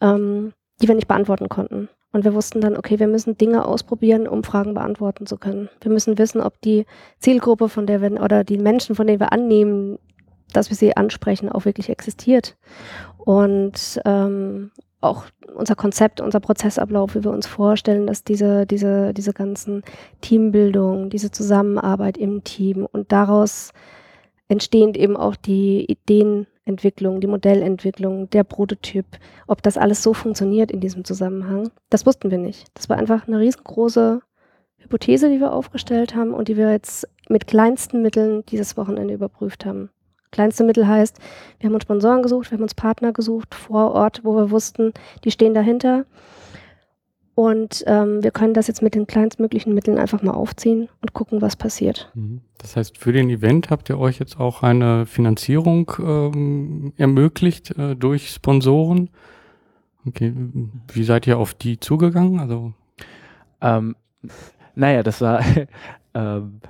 ähm, 0.00 0.52
die 0.82 0.88
wir 0.88 0.94
nicht 0.94 1.08
beantworten 1.08 1.48
konnten. 1.48 1.88
Und 2.12 2.24
wir 2.24 2.34
wussten 2.34 2.60
dann, 2.60 2.76
okay, 2.76 2.98
wir 2.98 3.06
müssen 3.06 3.38
Dinge 3.38 3.64
ausprobieren, 3.64 4.26
um 4.26 4.42
Fragen 4.42 4.74
beantworten 4.74 5.26
zu 5.26 5.36
können. 5.36 5.68
Wir 5.80 5.92
müssen 5.92 6.18
wissen, 6.18 6.40
ob 6.40 6.60
die 6.60 6.86
Zielgruppe, 7.18 7.68
von 7.68 7.86
der 7.86 8.02
wir 8.02 8.20
oder 8.20 8.42
die 8.42 8.58
Menschen, 8.58 8.96
von 8.96 9.06
denen 9.06 9.20
wir 9.20 9.32
annehmen, 9.32 9.98
dass 10.52 10.70
wir 10.70 10.76
sie 10.76 10.96
ansprechen, 10.96 11.48
auch 11.48 11.64
wirklich 11.64 11.88
existiert. 11.88 12.56
Und 13.18 14.00
ähm, 14.04 14.72
auch 15.00 15.24
unser 15.54 15.76
Konzept, 15.76 16.20
unser 16.20 16.40
Prozessablauf, 16.40 17.14
wie 17.14 17.24
wir 17.24 17.30
uns 17.30 17.46
vorstellen, 17.46 18.06
dass 18.06 18.24
diese, 18.24 18.66
diese, 18.66 19.14
diese 19.14 19.32
ganzen 19.32 19.82
Teambildung, 20.20 21.10
diese 21.10 21.30
Zusammenarbeit 21.30 22.18
im 22.18 22.44
Team 22.44 22.86
und 22.90 23.12
daraus 23.12 23.72
entstehend 24.48 24.96
eben 24.96 25.16
auch 25.16 25.36
die 25.36 25.86
Ideenentwicklung, 26.70 27.20
die 27.20 27.26
Modellentwicklung, 27.26 28.30
der 28.30 28.44
Prototyp, 28.44 29.06
ob 29.46 29.62
das 29.62 29.76
alles 29.76 30.02
so 30.02 30.14
funktioniert 30.14 30.70
in 30.70 30.80
diesem 30.80 31.04
Zusammenhang, 31.04 31.70
das 31.90 32.06
wussten 32.06 32.30
wir 32.30 32.38
nicht. 32.38 32.68
Das 32.74 32.88
war 32.88 32.96
einfach 32.96 33.26
eine 33.26 33.38
riesengroße 33.38 34.20
Hypothese, 34.78 35.28
die 35.28 35.40
wir 35.40 35.52
aufgestellt 35.52 36.14
haben 36.14 36.32
und 36.32 36.48
die 36.48 36.56
wir 36.56 36.70
jetzt 36.70 37.08
mit 37.28 37.46
kleinsten 37.46 38.02
Mitteln 38.02 38.44
dieses 38.46 38.76
Wochenende 38.76 39.14
überprüft 39.14 39.66
haben. 39.66 39.90
Kleinste 40.32 40.62
Mittel 40.62 40.86
heißt, 40.86 41.18
wir 41.58 41.66
haben 41.66 41.74
uns 41.74 41.82
Sponsoren 41.82 42.22
gesucht, 42.22 42.50
wir 42.50 42.56
haben 42.56 42.62
uns 42.62 42.74
Partner 42.74 43.12
gesucht 43.12 43.54
vor 43.54 43.92
Ort, 43.92 44.20
wo 44.22 44.36
wir 44.36 44.50
wussten, 44.50 44.92
die 45.24 45.32
stehen 45.32 45.54
dahinter. 45.54 46.04
Und 47.40 47.84
ähm, 47.86 48.22
wir 48.22 48.32
können 48.32 48.52
das 48.52 48.66
jetzt 48.66 48.82
mit 48.82 48.94
den 48.94 49.06
kleinstmöglichen 49.06 49.72
Mitteln 49.72 49.96
einfach 49.96 50.20
mal 50.20 50.34
aufziehen 50.34 50.90
und 51.00 51.14
gucken, 51.14 51.40
was 51.40 51.56
passiert. 51.56 52.10
Mhm. 52.12 52.42
Das 52.58 52.76
heißt, 52.76 52.98
für 52.98 53.14
den 53.14 53.30
Event 53.30 53.70
habt 53.70 53.88
ihr 53.88 53.98
euch 53.98 54.18
jetzt 54.18 54.38
auch 54.38 54.62
eine 54.62 55.06
Finanzierung 55.06 55.90
ähm, 56.00 56.92
ermöglicht 56.98 57.70
äh, 57.78 57.96
durch 57.96 58.28
Sponsoren. 58.28 59.08
Okay, 60.06 60.34
wie 60.92 61.02
seid 61.02 61.26
ihr 61.26 61.38
auf 61.38 61.54
die 61.54 61.80
zugegangen? 61.80 62.40
Also 62.40 62.74
ähm, 63.62 63.96
naja, 64.74 65.02
das 65.02 65.22
war 65.22 65.42
ähm, 66.14 66.60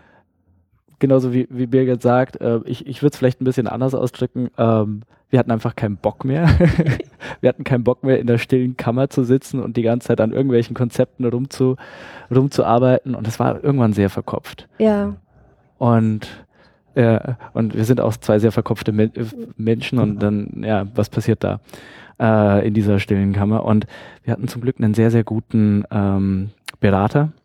genauso 1.01 1.33
wie, 1.33 1.49
wie 1.51 1.67
Birgit 1.67 2.03
sagt, 2.03 2.41
äh, 2.41 2.61
ich, 2.65 2.87
ich 2.87 3.03
würde 3.03 3.13
es 3.13 3.19
vielleicht 3.19 3.41
ein 3.41 3.45
bisschen 3.45 3.67
anders 3.67 3.95
ausdrücken. 3.95 4.51
Ähm, 4.57 5.03
wir 5.31 5.39
hatten 5.39 5.51
einfach 5.51 5.77
keinen 5.77 5.97
Bock 5.97 6.25
mehr. 6.25 6.49
wir 7.41 7.49
hatten 7.49 7.65
keinen 7.65 7.85
Bock 7.85 8.05
mehr, 8.05 8.21
in 8.21 8.27
der 8.27 8.39
stillen 8.39 8.77
Kammer 8.77 9.11
zu 9.11 9.25
sitzen 9.25 9.61
und 9.61 9.77
die 9.77 9.83
ganze 9.83 10.09
Zeit 10.09 10.21
an 10.21 10.33
irgendwelchen 10.33 10.75
Konzepten 10.75 11.25
rumzu, 11.25 11.77
rumzuarbeiten. 12.35 13.15
Und 13.15 13.27
das 13.27 13.41
war 13.41 13.63
irgendwann 13.63 13.93
sehr 13.93 14.11
verkopft. 14.11 14.69
Ja. 14.79 15.17
Und 15.79 16.29
äh, 16.95 17.35
und 17.53 17.77
wir 17.77 17.85
sind 17.85 18.01
auch 18.01 18.17
zwei 18.17 18.39
sehr 18.39 18.53
verkopfte 18.53 18.93
Men 18.93 19.13
Menschen 19.57 19.99
und 19.99 20.19
dann, 20.21 20.63
ja, 20.65 20.87
was 20.95 21.09
passiert 21.09 21.45
da 21.45 21.61
äh, 22.19 22.67
in 22.67 22.75
dieser 22.75 22.99
stillen 22.99 23.33
Kammer? 23.33 23.65
Und 23.65 23.87
wir 24.25 24.33
hatten 24.33 24.49
zum 24.49 24.61
Glück 24.61 24.77
einen 24.79 24.95
sehr, 24.95 25.11
sehr 25.13 25.23
guten 25.23 25.85
ähm, 25.93 26.51
Berater, 26.81 27.31
äh, 27.31 27.40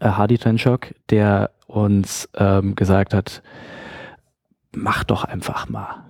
Hardy 0.00 0.38
Trenchok, 0.38 0.94
der 1.10 1.50
uns 1.66 2.28
ähm, 2.36 2.74
gesagt 2.74 3.14
hat, 3.14 3.42
mach 4.72 5.04
doch 5.04 5.24
einfach 5.24 5.68
mal. 5.68 6.04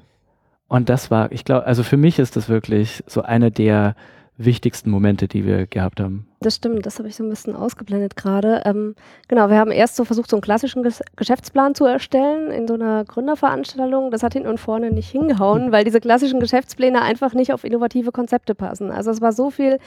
Und 0.68 0.88
das 0.88 1.10
war, 1.10 1.30
ich 1.32 1.44
glaube, 1.44 1.66
also 1.66 1.82
für 1.82 1.96
mich 1.96 2.18
ist 2.18 2.36
das 2.36 2.48
wirklich 2.48 3.04
so 3.06 3.22
eine 3.22 3.50
der 3.50 3.94
wichtigsten 4.38 4.90
Momente, 4.90 5.28
die 5.28 5.46
wir 5.46 5.66
gehabt 5.66 6.00
haben. 6.00 6.26
Das 6.40 6.56
stimmt, 6.56 6.84
das 6.84 6.98
habe 6.98 7.08
ich 7.08 7.16
so 7.16 7.24
ein 7.24 7.30
bisschen 7.30 7.56
ausgeblendet 7.56 8.16
gerade. 8.16 8.62
Ähm, 8.66 8.94
genau, 9.28 9.48
wir 9.48 9.56
haben 9.56 9.70
erst 9.70 9.96
so 9.96 10.04
versucht, 10.04 10.28
so 10.28 10.36
einen 10.36 10.42
klassischen 10.42 10.82
Ges 10.82 11.00
Geschäftsplan 11.16 11.74
zu 11.74 11.86
erstellen 11.86 12.50
in 12.50 12.68
so 12.68 12.74
einer 12.74 13.04
Gründerveranstaltung. 13.04 14.10
Das 14.10 14.22
hat 14.22 14.34
hinten 14.34 14.48
und 14.48 14.60
vorne 14.60 14.90
nicht 14.90 15.08
hingehauen, 15.08 15.72
weil 15.72 15.84
diese 15.84 16.00
klassischen 16.00 16.40
Geschäftspläne 16.40 17.00
einfach 17.00 17.32
nicht 17.32 17.52
auf 17.52 17.64
innovative 17.64 18.12
Konzepte 18.12 18.54
passen. 18.54 18.90
Also 18.90 19.10
es 19.10 19.22
war 19.22 19.32
so 19.32 19.50
viel 19.50 19.78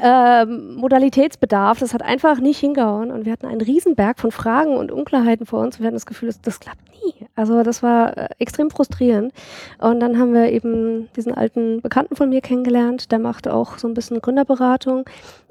äh, 0.00 0.44
Modalitätsbedarf, 0.44 1.78
das 1.78 1.94
hat 1.94 2.02
einfach 2.02 2.40
nicht 2.40 2.58
hingehauen 2.58 3.12
und 3.12 3.24
wir 3.24 3.32
hatten 3.32 3.46
einen 3.46 3.60
Riesenberg 3.60 4.18
von 4.18 4.32
Fragen 4.32 4.76
und 4.76 4.90
Unklarheiten 4.90 5.46
vor 5.46 5.60
uns. 5.60 5.78
Wir 5.78 5.86
hatten 5.86 5.96
das 5.96 6.06
Gefühl, 6.06 6.28
das, 6.28 6.40
das 6.40 6.58
klappt 6.58 6.93
nie. 7.04 7.26
Also 7.34 7.62
das 7.62 7.82
war 7.82 8.16
äh, 8.16 8.28
extrem 8.38 8.70
frustrierend. 8.70 9.32
Und 9.78 10.00
dann 10.00 10.18
haben 10.18 10.32
wir 10.32 10.50
eben 10.50 11.08
diesen 11.16 11.34
alten 11.34 11.80
Bekannten 11.80 12.16
von 12.16 12.28
mir 12.28 12.40
kennengelernt, 12.40 13.12
der 13.12 13.18
macht 13.18 13.48
auch 13.48 13.78
so 13.78 13.88
ein 13.88 13.94
bisschen 13.94 14.20
Gründerberatung, 14.20 15.04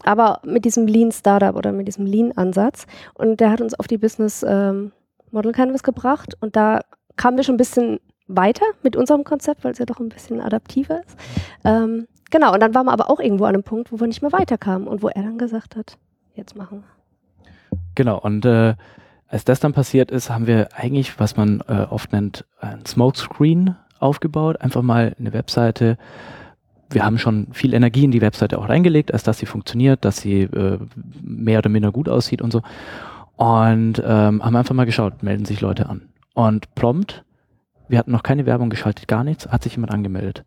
aber 0.03 0.39
mit 0.43 0.65
diesem 0.65 0.87
Lean 0.87 1.11
Startup 1.11 1.55
oder 1.55 1.71
mit 1.71 1.87
diesem 1.87 2.05
Lean 2.05 2.31
Ansatz. 2.33 2.85
Und 3.13 3.39
der 3.39 3.51
hat 3.51 3.61
uns 3.61 3.73
auf 3.73 3.87
die 3.87 3.97
Business 3.97 4.45
ähm, 4.47 4.91
Model 5.31 5.51
Canvas 5.51 5.83
gebracht 5.83 6.37
und 6.41 6.55
da 6.55 6.81
kamen 7.15 7.37
wir 7.37 7.43
schon 7.43 7.55
ein 7.55 7.57
bisschen 7.57 7.99
weiter 8.27 8.65
mit 8.83 8.95
unserem 8.95 9.23
Konzept, 9.23 9.63
weil 9.63 9.71
es 9.71 9.79
ja 9.79 9.85
doch 9.85 9.99
ein 9.99 10.09
bisschen 10.09 10.41
adaptiver 10.41 11.01
ist. 11.05 11.17
Ähm, 11.63 12.07
genau, 12.31 12.53
und 12.53 12.59
dann 12.61 12.73
waren 12.73 12.85
wir 12.85 12.93
aber 12.93 13.09
auch 13.09 13.19
irgendwo 13.19 13.45
an 13.45 13.55
einem 13.55 13.63
Punkt, 13.63 13.91
wo 13.91 13.99
wir 13.99 14.07
nicht 14.07 14.21
mehr 14.21 14.31
weiterkamen 14.31 14.87
und 14.87 15.03
wo 15.03 15.09
er 15.09 15.23
dann 15.23 15.37
gesagt 15.37 15.75
hat, 15.75 15.97
jetzt 16.35 16.55
machen 16.55 16.83
wir. 16.83 16.93
Genau, 17.95 18.19
und 18.19 18.45
äh, 18.45 18.75
als 19.33 19.45
das 19.45 19.59
dann 19.59 19.73
passiert 19.73 20.11
ist, 20.11 20.29
haben 20.29 20.47
wir 20.47 20.69
eigentlich, 20.75 21.19
was 21.19 21.35
man 21.35 21.61
äh, 21.67 21.87
oft 21.89 22.13
nennt, 22.13 22.45
ein 22.59 22.85
Smokescreen 22.85 23.75
aufgebaut, 23.99 24.61
einfach 24.61 24.81
mal 24.81 25.15
eine 25.19 25.33
Webseite 25.33 25.97
wir 26.93 27.03
haben 27.03 27.17
schon 27.17 27.47
viel 27.51 27.73
Energie 27.73 28.03
in 28.03 28.11
die 28.11 28.21
Webseite 28.21 28.59
auch 28.59 28.69
reingelegt, 28.69 29.13
als 29.13 29.23
dass 29.23 29.39
sie 29.39 29.45
funktioniert, 29.45 30.05
dass 30.05 30.17
sie 30.17 30.43
äh, 30.43 30.79
mehr 31.21 31.59
oder 31.59 31.69
minder 31.69 31.91
gut 31.91 32.09
aussieht 32.09 32.41
und 32.41 32.51
so. 32.51 32.61
Und 33.35 34.01
ähm, 34.05 34.43
haben 34.43 34.55
einfach 34.55 34.75
mal 34.75 34.85
geschaut, 34.85 35.23
melden 35.23 35.45
sich 35.45 35.61
Leute 35.61 35.89
an. 35.89 36.09
Und 36.33 36.73
prompt, 36.75 37.23
wir 37.87 37.97
hatten 37.97 38.11
noch 38.11 38.23
keine 38.23 38.45
Werbung 38.45 38.69
geschaltet, 38.69 39.07
gar 39.07 39.23
nichts, 39.23 39.47
hat 39.47 39.63
sich 39.63 39.73
jemand 39.75 39.91
angemeldet. 39.91 40.45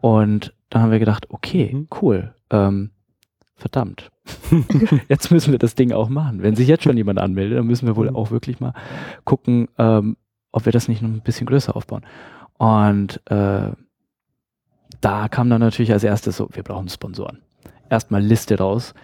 Und 0.00 0.54
dann 0.70 0.82
haben 0.82 0.90
wir 0.90 0.98
gedacht, 0.98 1.26
okay, 1.30 1.70
mhm. 1.72 1.88
cool, 2.00 2.34
ähm, 2.50 2.90
verdammt. 3.56 4.10
jetzt 5.08 5.30
müssen 5.30 5.52
wir 5.52 5.58
das 5.58 5.74
Ding 5.74 5.92
auch 5.92 6.08
machen. 6.08 6.42
Wenn 6.42 6.56
sich 6.56 6.68
jetzt 6.68 6.84
schon 6.84 6.96
jemand 6.96 7.18
anmeldet, 7.18 7.58
dann 7.58 7.66
müssen 7.66 7.86
wir 7.86 7.96
wohl 7.96 8.10
mhm. 8.10 8.16
auch 8.16 8.30
wirklich 8.30 8.60
mal 8.60 8.74
gucken, 9.24 9.68
ähm, 9.78 10.16
ob 10.52 10.64
wir 10.64 10.72
das 10.72 10.88
nicht 10.88 11.02
noch 11.02 11.08
ein 11.08 11.20
bisschen 11.20 11.46
größer 11.46 11.74
aufbauen. 11.76 12.04
Und 12.58 13.20
äh, 13.30 13.70
da 15.00 15.28
kam 15.28 15.50
dann 15.50 15.60
natürlich 15.60 15.92
als 15.92 16.04
erstes 16.04 16.36
so, 16.36 16.48
wir 16.52 16.62
brauchen 16.62 16.88
Sponsoren. 16.88 17.42
Erstmal 17.90 18.22
Liste 18.22 18.58
raus. 18.58 18.94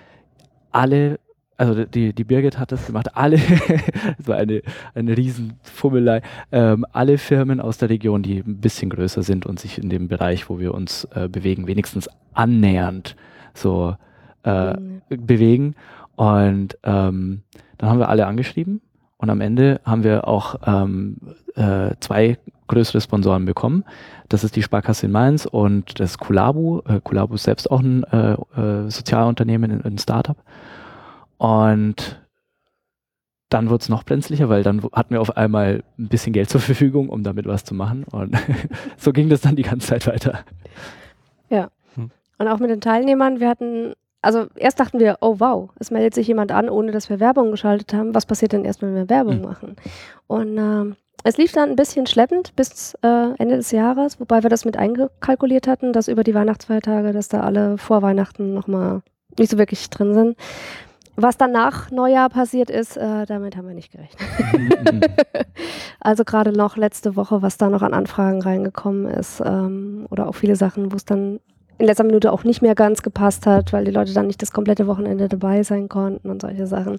Alle, 0.73 1.19
also 1.57 1.85
die, 1.85 2.15
die 2.15 2.25
Birgit 2.25 2.59
hat 2.59 2.73
das 2.73 2.87
gemacht, 2.87 3.17
alle, 3.17 3.39
war 4.19 4.37
eine, 4.37 4.63
eine 4.95 5.17
Riesenfummelei, 5.17 6.23
ähm, 6.53 6.87
alle 6.93 7.19
Firmen 7.19 7.61
aus 7.61 7.79
der 7.79 7.91
Region, 7.91 8.23
die 8.23 8.39
ein 8.39 8.61
bisschen 8.61 8.89
größer 8.91 9.23
sind 9.23 9.45
und 9.45 9.61
sich 9.61 9.79
in 9.79 9.91
dem 9.91 10.09
Bereich, 10.09 10.49
wo 10.49 10.59
wir 10.59 10.73
uns 10.73 11.05
äh, 11.15 11.29
bewegen, 11.29 11.67
wenigstens 11.67 12.09
annähernd 12.33 13.17
so 13.53 13.97
äh, 14.45 14.75
mhm. 14.75 15.03
bewegen. 15.09 15.75
Und 16.17 16.77
ähm, 16.83 17.43
dann 17.79 17.91
haben 17.91 17.99
wir 17.99 18.09
alle 18.09 18.27
angeschrieben 18.27 18.81
und 19.21 19.31
am 19.31 19.41
Ende 19.41 19.81
haben 19.85 20.03
wir 20.03 20.27
auch 20.27 20.57
ähm, 20.67 21.17
äh, 21.55 21.91
zwei 22.01 22.39
größere 22.69 23.01
Sponsoren 23.01 23.45
bekommen. 23.45 23.85
Das 24.29 24.45
ist 24.45 24.57
die 24.57 24.63
Sparkasse 24.63 25.07
in 25.07 25.13
Mainz 25.13 25.45
und 25.45 25.99
das 26.01 26.19
Kulabu. 26.19 26.81
Äh, 26.87 27.01
Kulabu 27.03 27.35
ist 27.35 27.43
selbst 27.43 27.71
auch 27.71 27.81
ein 27.81 28.05
äh, 28.05 28.33
äh, 28.33 28.91
Sozialunternehmen, 28.91 29.85
ein 29.85 29.99
Startup. 29.99 30.37
Und 31.37 32.21
dann 33.51 33.69
wurde 33.69 33.83
es 33.83 33.89
noch 33.89 34.05
brenzlicher, 34.05 34.49
weil 34.49 34.63
dann 34.63 34.83
hatten 34.93 35.13
wir 35.13 35.21
auf 35.21 35.37
einmal 35.37 35.83
ein 35.99 36.09
bisschen 36.09 36.33
Geld 36.33 36.49
zur 36.49 36.61
Verfügung, 36.61 37.09
um 37.09 37.23
damit 37.23 37.47
was 37.47 37.65
zu 37.65 37.75
machen. 37.75 38.05
Und 38.05 38.37
so 38.97 39.13
ging 39.13 39.29
das 39.29 39.41
dann 39.41 39.57
die 39.57 39.65
ganze 39.65 39.89
Zeit 39.89 40.07
weiter. 40.07 40.45
Ja. 41.51 41.71
Hm. 41.97 42.11
Und 42.39 42.49
auch 42.49 42.59
mit 42.59 42.71
den 42.71 42.81
Teilnehmern, 42.81 43.41
wir 43.41 43.49
hatten, 43.49 43.95
also 44.23 44.47
erst 44.55 44.81
dachten 44.81 44.99
wir, 44.99 45.19
oh 45.21 45.37
wow, 45.39 45.71
es 45.79 45.91
meldet 45.91 46.15
sich 46.15 46.27
jemand 46.27 46.53
an, 46.53 46.69
ohne 46.69 46.93
dass 46.93 47.09
wir 47.09 47.21
Werbung 47.21 47.51
geschaltet 47.51 47.95
haben. 47.95 48.15
Was 48.15 48.27
passiert 48.27 48.53
denn 48.53 48.65
erst, 48.65 48.83
wenn 48.83 48.95
wir 48.95 49.09
Werbung 49.09 49.37
hm. 49.37 49.43
machen? 49.43 49.77
Und 50.27 50.59
äh, 50.59 50.95
es 51.25 51.37
lief 51.37 51.53
dann 51.53 51.71
ein 51.71 51.77
bisschen 51.77 52.07
schleppend 52.07 52.55
bis 52.57 52.95
äh, 53.03 53.35
Ende 53.39 53.57
des 53.57 53.71
Jahres, 53.71 54.21
wobei 54.21 54.43
wir 54.43 54.51
das 54.51 54.65
mit 54.65 54.77
eingekalkuliert 54.77 55.67
hatten, 55.67 55.93
dass 55.93 56.09
über 56.09 56.25
die 56.25 56.35
Weihnachtsfeiertage, 56.35 57.13
dass 57.13 57.29
da 57.29 57.41
alle 57.41 57.79
vor 57.79 58.03
Weihnachten 58.03 58.55
nochmal 58.55 59.03
nicht 59.39 59.51
so 59.51 59.59
wirklich 59.59 59.89
drin 59.91 60.15
sind. 60.15 60.37
Was 61.17 61.37
dann 61.37 61.53
nach 61.53 61.91
Neujahr 61.91 62.31
passiert 62.31 62.71
ist, 62.71 62.97
äh, 62.97 63.27
damit 63.27 63.57
haben 63.57 63.69
wir 63.69 63.75
nicht 63.75 63.93
gerechnet. 63.93 65.11
also 66.01 66.25
gerade 66.25 66.53
noch 66.53 66.77
letzte 66.77 67.17
Woche, 67.17 67.43
was 67.43 67.59
da 67.59 67.69
noch 67.69 67.83
an 67.83 67.93
Anfragen 67.93 68.41
reingekommen 68.41 69.07
ist 69.07 69.43
ähm, 69.45 70.07
oder 70.11 70.29
auch 70.29 70.35
viele 70.35 70.57
Sachen, 70.57 70.93
wo 70.93 70.97
es 70.97 71.05
dann 71.05 71.41
in 71.81 71.87
letzter 71.87 72.05
Minute 72.05 72.33
auch 72.33 72.45
nicht 72.45 72.63
mehr 72.63 72.75
ganz 72.75 73.03
gepasst 73.03 73.47
hat, 73.47 73.73
weil 73.73 73.85
die 73.85 73.91
Leute 73.91 74.13
dann 74.13 74.27
nicht 74.27 74.43
das 74.43 74.53
komplette 74.53 74.87
Wochenende 74.87 75.29
dabei 75.29 75.63
sein 75.63 75.89
konnten 75.89 76.31
und 76.31 76.43
solche 76.43 76.67
Sachen. 76.67 76.99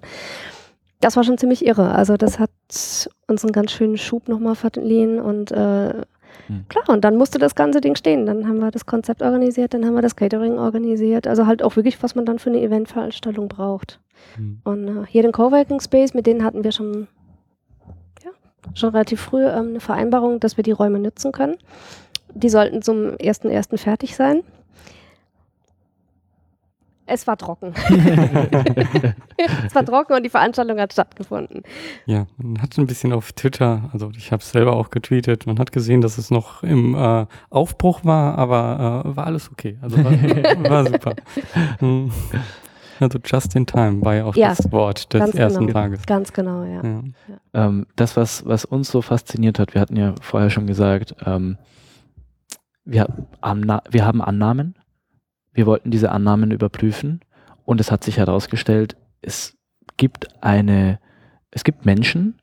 Das 1.00 1.16
war 1.16 1.24
schon 1.24 1.38
ziemlich 1.38 1.64
irre. 1.64 1.94
Also 1.94 2.16
das 2.16 2.38
hat 2.38 2.50
uns 3.26 3.44
einen 3.44 3.52
ganz 3.52 3.72
schönen 3.72 3.96
Schub 3.96 4.28
nochmal 4.28 4.54
verliehen 4.54 5.20
und 5.20 5.50
äh, 5.52 6.02
hm. 6.46 6.64
Klar, 6.68 6.88
und 6.88 7.04
dann 7.04 7.16
musste 7.16 7.38
das 7.38 7.54
ganze 7.54 7.80
Ding 7.80 7.94
stehen. 7.94 8.26
Dann 8.26 8.46
haben 8.48 8.58
wir 8.58 8.70
das 8.70 8.86
Konzept 8.86 9.22
organisiert, 9.22 9.74
dann 9.74 9.84
haben 9.84 9.94
wir 9.94 10.02
das 10.02 10.16
Catering 10.16 10.58
organisiert. 10.58 11.26
Also 11.26 11.46
halt 11.46 11.62
auch 11.62 11.76
wirklich, 11.76 12.02
was 12.02 12.14
man 12.14 12.24
dann 12.24 12.38
für 12.38 12.50
eine 12.50 12.60
Eventveranstaltung 12.60 13.48
braucht. 13.48 14.00
Mhm. 14.38 14.60
Und 14.64 14.88
äh, 14.88 15.06
hier 15.06 15.22
den 15.22 15.32
Coworking 15.32 15.80
Space, 15.80 16.14
mit 16.14 16.26
denen 16.26 16.44
hatten 16.44 16.64
wir 16.64 16.72
schon, 16.72 17.08
ja, 18.24 18.30
schon 18.74 18.90
relativ 18.90 19.20
früh 19.20 19.44
ähm, 19.44 19.68
eine 19.68 19.80
Vereinbarung, 19.80 20.40
dass 20.40 20.56
wir 20.56 20.64
die 20.64 20.72
Räume 20.72 20.98
nutzen 20.98 21.32
können. 21.32 21.56
Die 22.34 22.48
sollten 22.48 22.82
zum 22.82 23.12
1.1. 23.16 23.76
fertig 23.76 24.16
sein. 24.16 24.42
Es 27.12 27.26
war 27.26 27.36
trocken. 27.36 27.74
es 29.66 29.74
war 29.74 29.84
trocken 29.84 30.14
und 30.14 30.22
die 30.22 30.30
Veranstaltung 30.30 30.80
hat 30.80 30.94
stattgefunden. 30.94 31.62
Ja, 32.06 32.26
man 32.38 32.62
hat 32.62 32.78
ein 32.78 32.86
bisschen 32.86 33.12
auf 33.12 33.34
Twitter, 33.34 33.90
also 33.92 34.10
ich 34.16 34.32
habe 34.32 34.40
es 34.40 34.50
selber 34.50 34.72
auch 34.72 34.88
getweetet, 34.88 35.46
man 35.46 35.58
hat 35.58 35.72
gesehen, 35.72 36.00
dass 36.00 36.16
es 36.16 36.30
noch 36.30 36.62
im 36.62 36.94
äh, 36.94 37.26
Aufbruch 37.50 38.02
war, 38.06 38.38
aber 38.38 39.04
äh, 39.04 39.14
war 39.14 39.26
alles 39.26 39.52
okay. 39.52 39.76
Also 39.82 40.02
war, 40.02 40.10
war 40.70 40.86
super. 40.86 41.14
Hm. 41.80 42.10
Also 42.98 43.18
just 43.22 43.54
in 43.56 43.66
time 43.66 44.02
war 44.02 44.14
ja 44.14 44.24
auch 44.24 44.34
ja, 44.34 44.54
das 44.54 44.72
Wort 44.72 45.12
des 45.12 45.34
ersten 45.34 45.66
genau. 45.66 45.80
Tages. 45.80 46.06
Ganz 46.06 46.32
genau, 46.32 46.64
ja. 46.64 46.82
ja. 46.82 47.02
Ähm, 47.52 47.84
das, 47.94 48.16
was, 48.16 48.46
was 48.46 48.64
uns 48.64 48.90
so 48.90 49.02
fasziniert 49.02 49.58
hat, 49.58 49.74
wir 49.74 49.82
hatten 49.82 49.96
ja 49.96 50.14
vorher 50.22 50.48
schon 50.48 50.66
gesagt, 50.66 51.14
ähm, 51.26 51.58
wir, 52.86 53.06
wir 53.42 54.06
haben 54.06 54.22
Annahmen, 54.22 54.76
wir 55.52 55.66
wollten 55.66 55.90
diese 55.90 56.10
Annahmen 56.10 56.50
überprüfen 56.50 57.20
und 57.64 57.80
es 57.80 57.90
hat 57.90 58.04
sich 58.04 58.18
herausgestellt, 58.18 58.96
es 59.20 59.56
gibt 59.96 60.42
eine, 60.42 60.98
es 61.50 61.64
gibt 61.64 61.84
Menschen, 61.86 62.40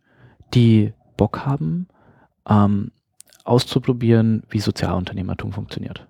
die 0.53 0.93
Bock 1.17 1.45
haben, 1.45 1.87
ähm, 2.47 2.91
auszuprobieren, 3.43 4.43
wie 4.49 4.59
Sozialunternehmertum 4.59 5.51
funktioniert. 5.51 6.07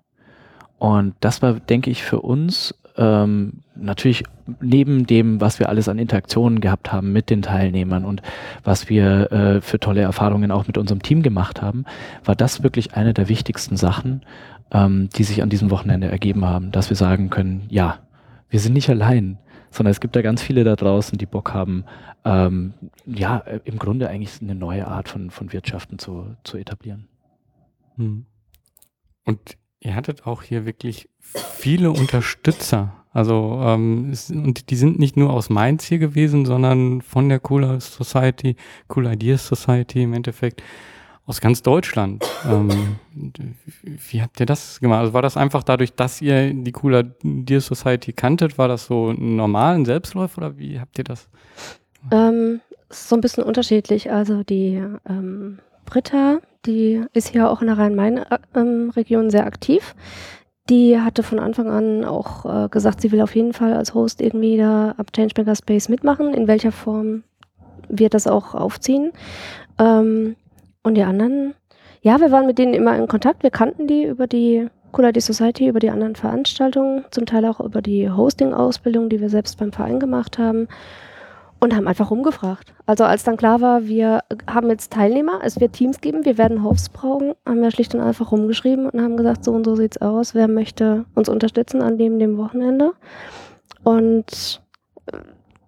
Und 0.78 1.16
das 1.20 1.42
war, 1.42 1.54
denke 1.54 1.90
ich, 1.90 2.04
für 2.04 2.22
uns 2.22 2.74
ähm, 2.98 3.62
natürlich 3.76 4.24
neben 4.62 5.06
dem, 5.06 5.42
was 5.42 5.60
wir 5.60 5.70
alles 5.70 5.88
an 5.90 6.00
Interaktionen 6.00 6.60
gehabt 6.60 6.92
haben 6.92 7.12
mit 7.12 7.30
den 7.30 7.42
Teilnehmern 7.42 8.06
und 8.06 8.22
was 8.64 8.90
wir 8.90 9.32
äh, 9.32 9.62
für 9.62 9.80
tolle 9.80 10.02
Erfahrungen 10.02 10.52
auch 10.52 10.68
mit 10.68 10.78
unserem 10.78 11.02
Team 11.02 11.22
gemacht 11.22 11.62
haben, 11.62 11.86
war 12.24 12.36
das 12.36 12.64
wirklich 12.64 12.94
eine 12.94 13.14
der 13.14 13.30
wichtigsten 13.30 13.78
Sachen, 13.78 14.22
ähm, 14.72 15.10
die 15.16 15.24
sich 15.24 15.42
an 15.42 15.50
diesem 15.50 15.72
Wochenende 15.72 16.08
ergeben 16.08 16.46
haben, 16.46 16.72
dass 16.72 16.90
wir 16.90 16.98
sagen 16.98 17.30
können, 17.30 17.66
ja, 17.70 18.00
wir 18.50 18.60
sind 18.60 18.74
nicht 18.74 18.90
allein, 18.90 19.38
sondern 19.72 19.92
es 19.92 20.00
gibt 20.00 20.16
da 20.16 20.22
ganz 20.22 20.42
viele 20.42 20.64
da 20.64 20.76
draußen, 20.76 21.18
die 21.18 21.26
Bock 21.26 21.54
haben, 21.54 21.86
ähm, 22.26 22.74
ja, 23.06 23.38
im 23.66 23.80
Grunde 23.80 24.10
eigentlich 24.10 24.42
eine 24.42 24.56
neue 24.56 24.88
Art 24.88 25.10
von, 25.10 25.30
von 25.30 25.54
Wirtschaften 25.54 26.00
zu, 26.00 26.36
zu 26.44 26.58
etablieren. 26.58 27.08
Hm. 27.96 28.26
Und 29.26 29.58
ihr 29.80 29.96
hattet 29.96 30.26
auch 30.26 30.44
hier 30.44 30.66
wirklich 30.66 31.10
viele 31.20 31.92
Unterstützer. 31.92 32.94
Also 33.12 33.60
ähm, 33.64 34.10
es, 34.12 34.30
und 34.30 34.70
die 34.70 34.76
sind 34.76 35.00
nicht 35.00 35.18
nur 35.18 35.32
aus 35.32 35.50
Mainz 35.50 35.86
hier 35.86 36.00
gewesen, 36.00 36.46
sondern 36.46 37.02
von 37.02 37.30
der 37.30 37.40
Cooler 37.40 37.80
Society, 37.80 38.56
Cool 38.94 39.08
Ideas 39.08 39.48
Society 39.48 40.04
im 40.04 40.14
Endeffekt 40.14 40.62
aus 41.30 41.42
ganz 41.42 41.62
Deutschland. 41.62 42.26
Ähm, 42.50 42.98
wie 43.84 44.22
habt 44.22 44.40
ihr 44.40 44.48
das 44.48 44.80
gemacht? 44.80 45.02
Also 45.02 45.14
war 45.14 45.22
das 45.22 45.38
einfach 45.38 45.62
dadurch, 45.62 45.94
dass 45.94 46.24
ihr 46.24 46.52
die 46.52 46.72
Cooler 46.72 47.04
Ideas 47.24 47.68
Society 47.68 48.14
kanntet, 48.14 48.58
war 48.58 48.68
das 48.68 48.88
so 48.88 49.12
ein 49.12 49.36
normalen 49.36 49.86
Selbstläufer 49.86 50.40
oder 50.40 50.58
wie 50.58 50.80
habt 50.80 50.98
ihr 50.98 51.04
das? 51.04 51.30
Ähm, 52.12 52.62
so 52.90 53.16
ein 53.16 53.22
bisschen 53.22 53.44
unterschiedlich. 53.44 54.12
Also 54.12 54.42
die 54.42 54.84
ähm, 55.08 55.60
Britta, 55.86 56.40
die 56.66 57.06
ist 57.14 57.28
hier 57.30 57.52
auch 57.52 57.62
in 57.62 57.68
der 57.68 57.78
Rhein-Main-Region 57.78 59.30
sehr 59.30 59.46
aktiv. 59.46 59.94
Die 60.68 61.00
hatte 61.00 61.22
von 61.22 61.38
Anfang 61.38 61.70
an 61.70 62.06
auch 62.06 62.66
äh, 62.66 62.70
gesagt, 62.70 63.02
sie 63.02 63.12
will 63.12 63.22
auf 63.22 63.36
jeden 63.36 63.54
Fall 63.54 63.74
als 63.74 63.94
Host 63.94 64.20
irgendwie 64.20 64.58
da 64.58 64.96
ab 64.98 65.14
Changemaker 65.14 65.56
Space 65.56 65.90
mitmachen. 65.90 66.34
In 66.34 66.48
welcher 66.48 66.72
Form 66.72 67.24
wird 67.88 68.16
das 68.16 68.26
auch 68.26 68.56
aufziehen? 68.56 69.12
Ähm, 69.78 70.36
und 70.84 70.96
die 70.96 71.04
anderen, 71.04 71.54
ja, 72.02 72.20
wir 72.20 72.32
waren 72.32 72.46
mit 72.46 72.58
denen 72.58 72.74
immer 72.74 72.96
in 72.98 73.08
Kontakt. 73.08 73.44
Wir 73.44 73.52
kannten 73.52 73.88
die 73.88 74.04
über 74.04 74.28
die 74.28 74.70
Cool 74.98 75.06
ID 75.06 75.22
Society, 75.22 75.68
über 75.68 75.80
die 75.80 75.92
anderen 75.92 76.16
Veranstaltungen, 76.16 77.06
zum 77.12 77.26
Teil 77.26 77.46
auch 77.46 77.60
über 77.60 77.82
die 77.82 78.10
Hosting-Ausbildung, 78.10 79.10
die 79.10 79.22
wir 79.22 79.30
selbst 79.30 79.58
beim 79.60 79.72
Verein 79.72 80.00
gemacht 80.00 80.38
haben 80.38 80.68
und 81.60 81.76
haben 81.76 81.88
einfach 81.88 82.10
rumgefragt. 82.10 82.74
Also 82.86 83.04
als 83.04 83.24
dann 83.24 83.38
klar 83.38 83.62
war, 83.62 83.86
wir 83.86 84.22
haben 84.48 84.70
jetzt 84.70 84.94
Teilnehmer, 84.94 85.42
es 85.44 85.60
wird 85.60 85.74
Teams 85.74 86.00
geben, 86.02 86.26
wir 86.26 86.38
werden 86.38 86.64
Hosts 86.64 86.90
brauchen, 86.90 87.34
haben 87.46 87.62
wir 87.62 87.72
schlicht 87.72 87.94
und 87.94 88.02
einfach 88.02 88.32
rumgeschrieben 88.32 88.90
und 88.90 89.02
haben 89.02 89.18
gesagt, 89.18 89.44
so 89.44 89.52
und 89.52 89.66
so 89.66 89.76
sieht's 89.76 89.98
aus, 89.98 90.34
wer 90.34 90.48
möchte 90.48 91.06
uns 91.16 91.30
unterstützen 91.30 91.82
an 91.82 91.98
dem, 91.98 92.18
dem 92.18 92.38
Wochenende. 92.38 92.94
Und 93.84 94.62
äh, 95.08 95.18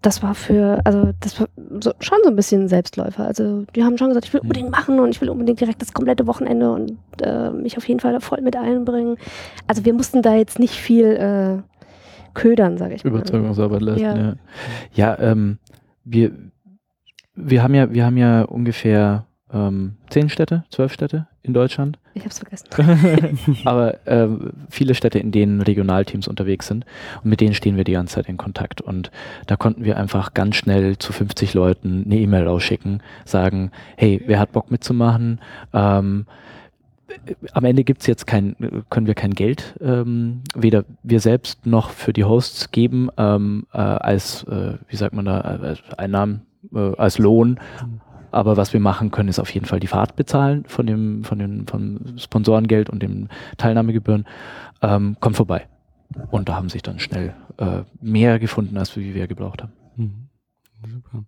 das 0.01 0.23
war 0.23 0.33
für, 0.33 0.81
also 0.83 1.11
das 1.19 1.39
war 1.39 1.47
so, 1.79 1.93
schon 1.99 2.17
so 2.23 2.29
ein 2.29 2.35
bisschen 2.35 2.67
Selbstläufer. 2.67 3.25
Also 3.25 3.65
die 3.75 3.83
haben 3.83 3.97
schon 3.97 4.07
gesagt, 4.07 4.25
ich 4.25 4.33
will 4.33 4.41
unbedingt 4.41 4.71
machen 4.71 4.99
und 4.99 5.09
ich 5.09 5.21
will 5.21 5.29
unbedingt 5.29 5.59
direkt 5.59 5.81
das 5.81 5.93
komplette 5.93 6.25
Wochenende 6.25 6.71
und 6.71 6.97
äh, 7.21 7.51
mich 7.51 7.77
auf 7.77 7.87
jeden 7.87 7.99
Fall 7.99 8.13
da 8.13 8.19
voll 8.19 8.41
mit 8.41 8.55
einbringen. 8.55 9.17
Also 9.67 9.85
wir 9.85 9.93
mussten 9.93 10.21
da 10.21 10.35
jetzt 10.35 10.57
nicht 10.57 10.73
viel 10.73 11.05
äh, 11.05 11.61
ködern, 12.33 12.77
sage 12.77 12.95
ich 12.95 13.03
mal. 13.03 13.11
Überzeugungsarbeit 13.11 13.81
leisten, 13.81 14.03
ja. 14.03 14.15
Ja, 14.15 14.35
ja 14.93 15.19
ähm, 15.19 15.59
wir, 16.03 16.31
wir 17.35 17.61
haben 17.61 17.75
ja, 17.75 17.93
wir 17.93 18.05
haben 18.05 18.17
ja 18.17 18.41
ungefähr 18.43 19.25
ähm, 19.53 19.97
zehn 20.09 20.29
Städte, 20.29 20.63
zwölf 20.69 20.93
Städte 20.93 21.27
in 21.43 21.53
Deutschland. 21.53 21.97
Ich 22.13 22.23
hab's 22.23 22.39
vergessen. 22.39 22.67
Aber 23.65 24.05
äh, 24.07 24.27
viele 24.69 24.95
Städte, 24.95 25.19
in 25.19 25.31
denen 25.31 25.61
Regionalteams 25.61 26.27
unterwegs 26.27 26.67
sind 26.67 26.85
und 27.23 27.29
mit 27.29 27.41
denen 27.41 27.53
stehen 27.53 27.77
wir 27.77 27.83
die 27.83 27.93
ganze 27.93 28.15
Zeit 28.15 28.29
in 28.29 28.37
Kontakt. 28.37 28.81
Und 28.81 29.11
da 29.47 29.55
konnten 29.55 29.83
wir 29.83 29.97
einfach 29.97 30.33
ganz 30.33 30.55
schnell 30.55 30.97
zu 30.97 31.13
50 31.13 31.53
Leuten 31.53 32.03
eine 32.05 32.17
E-Mail 32.17 32.47
rausschicken, 32.47 33.01
sagen, 33.25 33.71
hey, 33.97 34.21
wer 34.25 34.39
hat 34.39 34.51
Bock 34.51 34.71
mitzumachen? 34.71 35.39
Ähm, 35.73 36.25
am 37.51 37.65
Ende 37.65 37.83
gibt's 37.83 38.07
jetzt 38.07 38.25
kein, 38.25 38.55
können 38.89 39.07
wir 39.07 39.15
kein 39.15 39.33
Geld 39.33 39.75
ähm, 39.81 40.43
weder 40.55 40.85
wir 41.03 41.19
selbst 41.19 41.65
noch 41.65 41.89
für 41.89 42.13
die 42.13 42.23
Hosts 42.23 42.71
geben 42.71 43.09
ähm, 43.17 43.67
äh, 43.73 43.77
als, 43.77 44.43
äh, 44.43 44.77
wie 44.87 44.95
sagt 44.95 45.13
man 45.13 45.25
da, 45.25 45.41
als 45.41 45.81
Einnahmen, 45.97 46.43
äh, 46.73 46.95
als 46.95 47.17
Lohn. 47.17 47.59
Aber 48.31 48.57
was 48.57 48.73
wir 48.73 48.79
machen 48.79 49.11
können, 49.11 49.29
ist 49.29 49.39
auf 49.39 49.53
jeden 49.53 49.65
Fall 49.65 49.79
die 49.79 49.87
Fahrt 49.87 50.15
bezahlen 50.15 50.63
von 50.67 50.85
dem, 50.85 51.23
von 51.23 51.39
dem, 51.39 51.67
vom 51.67 52.17
Sponsorengeld 52.17 52.89
und 52.89 53.03
den 53.03 53.29
Teilnahmegebühren. 53.57 54.25
Ähm, 54.81 55.17
kommt 55.19 55.35
vorbei. 55.35 55.67
Und 56.29 56.49
da 56.49 56.55
haben 56.55 56.69
sich 56.69 56.81
dann 56.81 56.99
schnell 56.99 57.33
äh, 57.57 57.81
mehr 58.01 58.39
gefunden, 58.39 58.77
als 58.77 58.95
wie 58.97 59.13
wir 59.13 59.27
gebraucht 59.27 59.61
haben. 59.63 59.73
Mhm. 59.95 60.29
Super. 60.87 61.23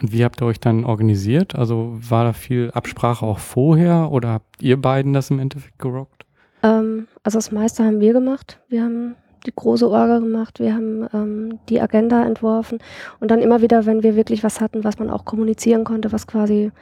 Und 0.00 0.12
wie 0.12 0.24
habt 0.24 0.42
ihr 0.42 0.46
euch 0.46 0.58
dann 0.58 0.84
organisiert? 0.84 1.54
Also 1.54 1.96
war 2.00 2.24
da 2.24 2.32
viel 2.32 2.70
Absprache 2.72 3.24
auch 3.24 3.38
vorher 3.38 4.10
oder 4.10 4.30
habt 4.30 4.60
ihr 4.60 4.80
beiden 4.80 5.12
das 5.12 5.30
im 5.30 5.38
Endeffekt 5.38 5.78
gerockt? 5.78 6.26
Ähm, 6.62 7.06
also 7.22 7.38
das 7.38 7.52
meiste 7.52 7.84
haben 7.84 8.00
wir 8.00 8.12
gemacht. 8.12 8.60
Wir 8.68 8.82
haben 8.82 9.14
die 9.46 9.54
große 9.54 9.88
Orga 9.88 10.18
gemacht, 10.18 10.60
wir 10.60 10.74
haben 10.74 11.06
ähm, 11.12 11.58
die 11.68 11.80
Agenda 11.80 12.24
entworfen 12.24 12.78
und 13.20 13.30
dann 13.30 13.40
immer 13.40 13.60
wieder, 13.60 13.86
wenn 13.86 14.02
wir 14.02 14.16
wirklich 14.16 14.44
was 14.44 14.60
hatten, 14.60 14.84
was 14.84 14.98
man 14.98 15.10
auch 15.10 15.24
kommunizieren 15.24 15.84
konnte, 15.84 16.12
was 16.12 16.26
quasi 16.26 16.72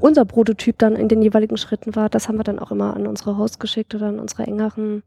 unser 0.00 0.24
Prototyp 0.24 0.78
dann 0.78 0.96
in 0.96 1.08
den 1.08 1.22
jeweiligen 1.22 1.56
Schritten 1.56 1.96
war, 1.96 2.08
das 2.08 2.28
haben 2.28 2.36
wir 2.36 2.44
dann 2.44 2.58
auch 2.58 2.70
immer 2.70 2.94
an 2.94 3.06
unsere 3.06 3.38
Hosts 3.38 3.58
geschickt 3.58 3.94
oder 3.94 4.06
an 4.06 4.18
unsere 4.18 4.44
engeren 4.44 5.02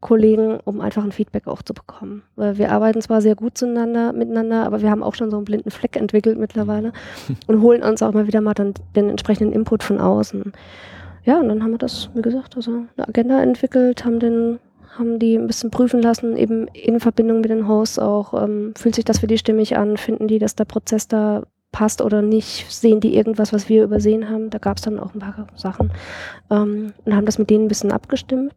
Kollegen, 0.00 0.58
um 0.64 0.80
einfach 0.80 1.04
ein 1.04 1.12
Feedback 1.12 1.46
auch 1.46 1.62
zu 1.62 1.74
bekommen. 1.74 2.22
Weil 2.34 2.56
wir 2.58 2.72
arbeiten 2.72 3.02
zwar 3.02 3.20
sehr 3.20 3.34
gut 3.34 3.58
zueinander, 3.58 4.12
miteinander, 4.12 4.64
aber 4.64 4.80
wir 4.80 4.90
haben 4.90 5.02
auch 5.02 5.14
schon 5.14 5.30
so 5.30 5.36
einen 5.36 5.44
blinden 5.44 5.70
Fleck 5.70 5.96
entwickelt 5.96 6.38
mittlerweile 6.38 6.92
und 7.46 7.60
holen 7.60 7.82
uns 7.82 8.02
auch 8.02 8.12
mal 8.12 8.26
wieder 8.26 8.40
mal 8.40 8.54
dann 8.54 8.74
den 8.96 9.10
entsprechenden 9.10 9.52
Input 9.52 9.82
von 9.82 10.00
außen. 10.00 10.52
Ja, 11.24 11.38
und 11.38 11.48
dann 11.48 11.62
haben 11.62 11.72
wir 11.72 11.78
das, 11.78 12.08
wie 12.14 12.22
gesagt, 12.22 12.56
also 12.56 12.84
eine 12.96 13.08
Agenda 13.08 13.42
entwickelt, 13.42 14.04
haben 14.06 14.20
den 14.20 14.58
haben 14.98 15.18
die 15.18 15.36
ein 15.36 15.46
bisschen 15.46 15.70
prüfen 15.70 16.02
lassen, 16.02 16.36
eben 16.36 16.66
in 16.68 17.00
Verbindung 17.00 17.40
mit 17.40 17.50
den 17.50 17.68
Hosts 17.68 17.98
auch, 17.98 18.34
ähm, 18.34 18.74
fühlt 18.76 18.94
sich 18.94 19.04
das 19.04 19.20
für 19.20 19.26
die 19.26 19.38
stimmig 19.38 19.76
an, 19.76 19.96
finden 19.96 20.28
die, 20.28 20.38
dass 20.38 20.56
der 20.56 20.64
Prozess 20.64 21.08
da 21.08 21.44
passt 21.72 22.02
oder 22.02 22.22
nicht, 22.22 22.70
sehen 22.70 23.00
die 23.00 23.14
irgendwas, 23.14 23.52
was 23.52 23.68
wir 23.68 23.84
übersehen 23.84 24.28
haben. 24.28 24.50
Da 24.50 24.58
gab 24.58 24.78
es 24.78 24.82
dann 24.82 24.98
auch 24.98 25.14
ein 25.14 25.20
paar 25.20 25.46
Sachen 25.54 25.92
ähm, 26.50 26.92
und 27.04 27.14
haben 27.14 27.26
das 27.26 27.38
mit 27.38 27.50
denen 27.50 27.66
ein 27.66 27.68
bisschen 27.68 27.92
abgestimmt. 27.92 28.54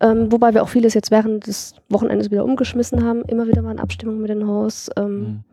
Ähm, 0.00 0.32
wobei 0.32 0.54
wir 0.54 0.62
auch 0.62 0.68
vieles 0.68 0.94
jetzt 0.94 1.10
während 1.10 1.46
des 1.46 1.74
Wochenendes 1.90 2.30
wieder 2.30 2.44
umgeschmissen 2.44 3.04
haben, 3.04 3.22
immer 3.26 3.46
wieder 3.46 3.60
mal 3.60 3.72
in 3.72 3.80
Abstimmung 3.80 4.20
mit 4.20 4.30
den 4.30 4.46
Hosts. 4.46 4.90
Ähm, 4.96 5.20
mhm. 5.20 5.44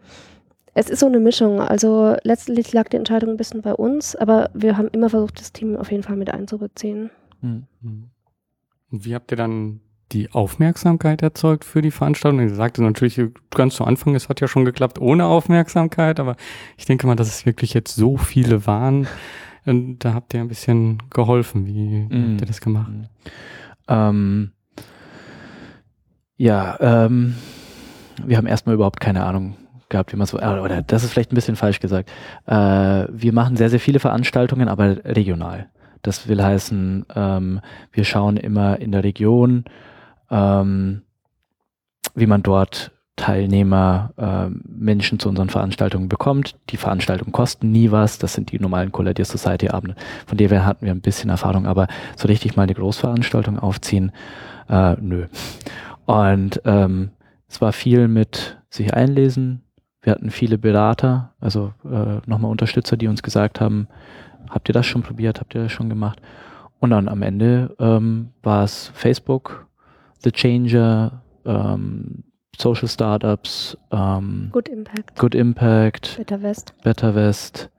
Es 0.73 0.89
ist 0.89 0.99
so 0.99 1.07
eine 1.07 1.19
Mischung. 1.19 1.59
Also 1.59 2.15
letztlich 2.23 2.71
lag 2.71 2.87
die 2.87 2.97
Entscheidung 2.97 3.31
ein 3.31 3.37
bisschen 3.37 3.61
bei 3.61 3.73
uns, 3.73 4.15
aber 4.15 4.49
wir 4.53 4.77
haben 4.77 4.87
immer 4.89 5.09
versucht, 5.09 5.39
das 5.41 5.51
Team 5.51 5.75
auf 5.75 5.91
jeden 5.91 6.03
Fall 6.03 6.15
mit 6.15 6.29
einzubeziehen. 6.29 7.09
Mhm. 7.41 7.65
Und 8.91 9.05
wie 9.05 9.13
habt 9.13 9.31
ihr 9.31 9.37
dann 9.37 9.81
die 10.11 10.31
Aufmerksamkeit 10.31 11.21
erzeugt 11.21 11.65
für 11.65 11.81
die 11.81 11.91
Veranstaltung? 11.91 12.39
Ich 12.45 12.53
sagte 12.53 12.81
natürlich 12.81 13.21
ganz 13.51 13.75
zu 13.75 13.83
Anfang, 13.83 14.15
es 14.15 14.29
hat 14.29 14.41
ja 14.41 14.47
schon 14.47 14.65
geklappt 14.65 14.99
ohne 14.99 15.25
Aufmerksamkeit, 15.25 16.19
aber 16.19 16.35
ich 16.77 16.85
denke 16.85 17.07
mal, 17.07 17.15
dass 17.15 17.27
es 17.27 17.45
wirklich 17.45 17.73
jetzt 17.73 17.95
so 17.95 18.17
viele 18.17 18.65
waren. 18.65 19.07
Und 19.65 19.99
da 19.99 20.13
habt 20.13 20.33
ihr 20.33 20.39
ein 20.39 20.47
bisschen 20.47 21.03
geholfen. 21.09 21.65
Wie 21.65 22.07
mhm. 22.09 22.31
habt 22.31 22.41
ihr 22.41 22.47
das 22.47 22.61
gemacht? 22.61 22.91
Mhm. 22.91 23.07
Ähm, 23.87 24.51
ja, 26.37 26.77
ähm, 26.79 27.35
wir 28.25 28.37
haben 28.37 28.47
erstmal 28.47 28.75
überhaupt 28.75 28.99
keine 28.99 29.25
Ahnung 29.25 29.57
gehabt, 29.89 30.13
wie 30.13 30.17
man 30.17 30.27
so, 30.27 30.39
äh, 30.39 30.59
oder 30.59 30.81
das 30.81 31.03
ist 31.03 31.11
vielleicht 31.11 31.31
ein 31.31 31.35
bisschen 31.35 31.55
falsch 31.55 31.79
gesagt. 31.79 32.09
Äh, 32.45 32.53
wir 33.09 33.33
machen 33.33 33.57
sehr, 33.57 33.69
sehr 33.69 33.79
viele 33.79 33.99
Veranstaltungen, 33.99 34.67
aber 34.67 35.03
regional. 35.05 35.69
Das 36.01 36.27
will 36.27 36.41
heißen, 36.41 37.05
ähm, 37.15 37.59
wir 37.91 38.03
schauen 38.03 38.37
immer 38.37 38.79
in 38.79 38.91
der 38.91 39.03
Region, 39.03 39.65
ähm, 40.29 41.01
wie 42.15 42.27
man 42.27 42.43
dort 42.43 42.91
Teilnehmer, 43.17 44.11
äh, 44.17 44.49
Menschen 44.67 45.19
zu 45.19 45.27
unseren 45.27 45.49
Veranstaltungen 45.49 46.07
bekommt. 46.07 46.55
Die 46.69 46.77
Veranstaltungen 46.77 47.31
kosten 47.31 47.71
nie 47.71 47.91
was. 47.91 48.19
Das 48.19 48.33
sind 48.33 48.51
die 48.51 48.59
normalen 48.59 48.91
Collider 48.91 49.25
Society 49.25 49.69
Abende. 49.69 49.95
Von 50.27 50.37
der 50.37 50.65
hatten 50.65 50.85
wir 50.85 50.93
ein 50.93 51.01
bisschen 51.01 51.31
Erfahrung, 51.31 51.65
aber 51.65 51.87
so 52.15 52.27
richtig 52.27 52.55
mal 52.55 52.63
eine 52.63 52.75
Großveranstaltung 52.75 53.57
aufziehen, 53.59 54.11
äh, 54.69 54.95
nö. 55.01 55.25
Und 56.05 56.61
ähm, 56.63 57.09
es 57.49 57.59
war 57.59 57.73
viel 57.73 58.07
mit 58.07 58.57
sich 58.69 58.93
einlesen. 58.93 59.63
Wir 60.01 60.11
hatten 60.11 60.29
viele 60.29 60.57
Berater, 60.57 61.33
also 61.41 61.73
äh, 61.85 62.21
nochmal 62.27 62.51
Unterstützer, 62.51 62.97
die 62.97 63.07
uns 63.07 63.23
gesagt 63.23 63.59
haben, 63.59 63.87
habt 64.49 64.69
ihr 64.69 64.73
das 64.73 64.85
schon 64.85 65.01
probiert, 65.01 65.39
habt 65.39 65.55
ihr 65.55 65.63
das 65.63 65.71
schon 65.71 65.89
gemacht? 65.89 66.21
Und 66.79 66.91
dann 66.91 67.09
am 67.09 67.23
Ende 67.23 67.75
ähm, 67.79 68.29
war 68.43 68.63
es 68.63 68.91
Facebook, 68.93 69.66
The 70.23 70.31
Changer, 70.31 71.21
ähm, 71.45 72.23
Social 72.57 72.87
Startups, 72.87 73.77
ähm, 73.91 74.49
Good 74.51 74.69
Impact, 74.69 75.19
Good 75.19 75.35
Impact, 75.35 76.17
Better 76.17 76.41
West, 76.41 76.73
Better 76.83 77.15
West, 77.15 77.69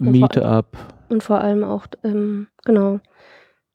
Meetup. 0.00 0.76
Und 1.08 1.22
vor 1.22 1.40
allem 1.40 1.64
auch, 1.64 1.86
ähm, 2.04 2.48
genau, 2.64 3.00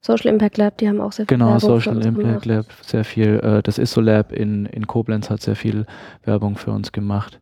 Social 0.06 0.32
Impact 0.32 0.58
Lab, 0.58 0.78
die 0.78 0.88
haben 0.88 1.02
auch 1.02 1.12
sehr 1.12 1.26
viel 1.26 1.38
Genau, 1.38 1.54
Werbung 1.54 1.60
Social 1.60 1.98
Impact 1.98 2.18
gemacht. 2.18 2.46
Lab, 2.46 2.66
sehr 2.82 3.04
viel. 3.04 3.40
Äh, 3.40 3.64
das 3.64 3.80
ISO 3.80 4.02
Lab 4.02 4.32
in, 4.32 4.68
in 4.68 4.86
Koblenz 4.86 5.32
hat 5.32 5.42
sehr 5.42 5.56
viel 5.56 5.88
Werbung 6.24 6.58
für 6.58 6.72
uns 6.72 6.92
gemacht. 6.92 7.42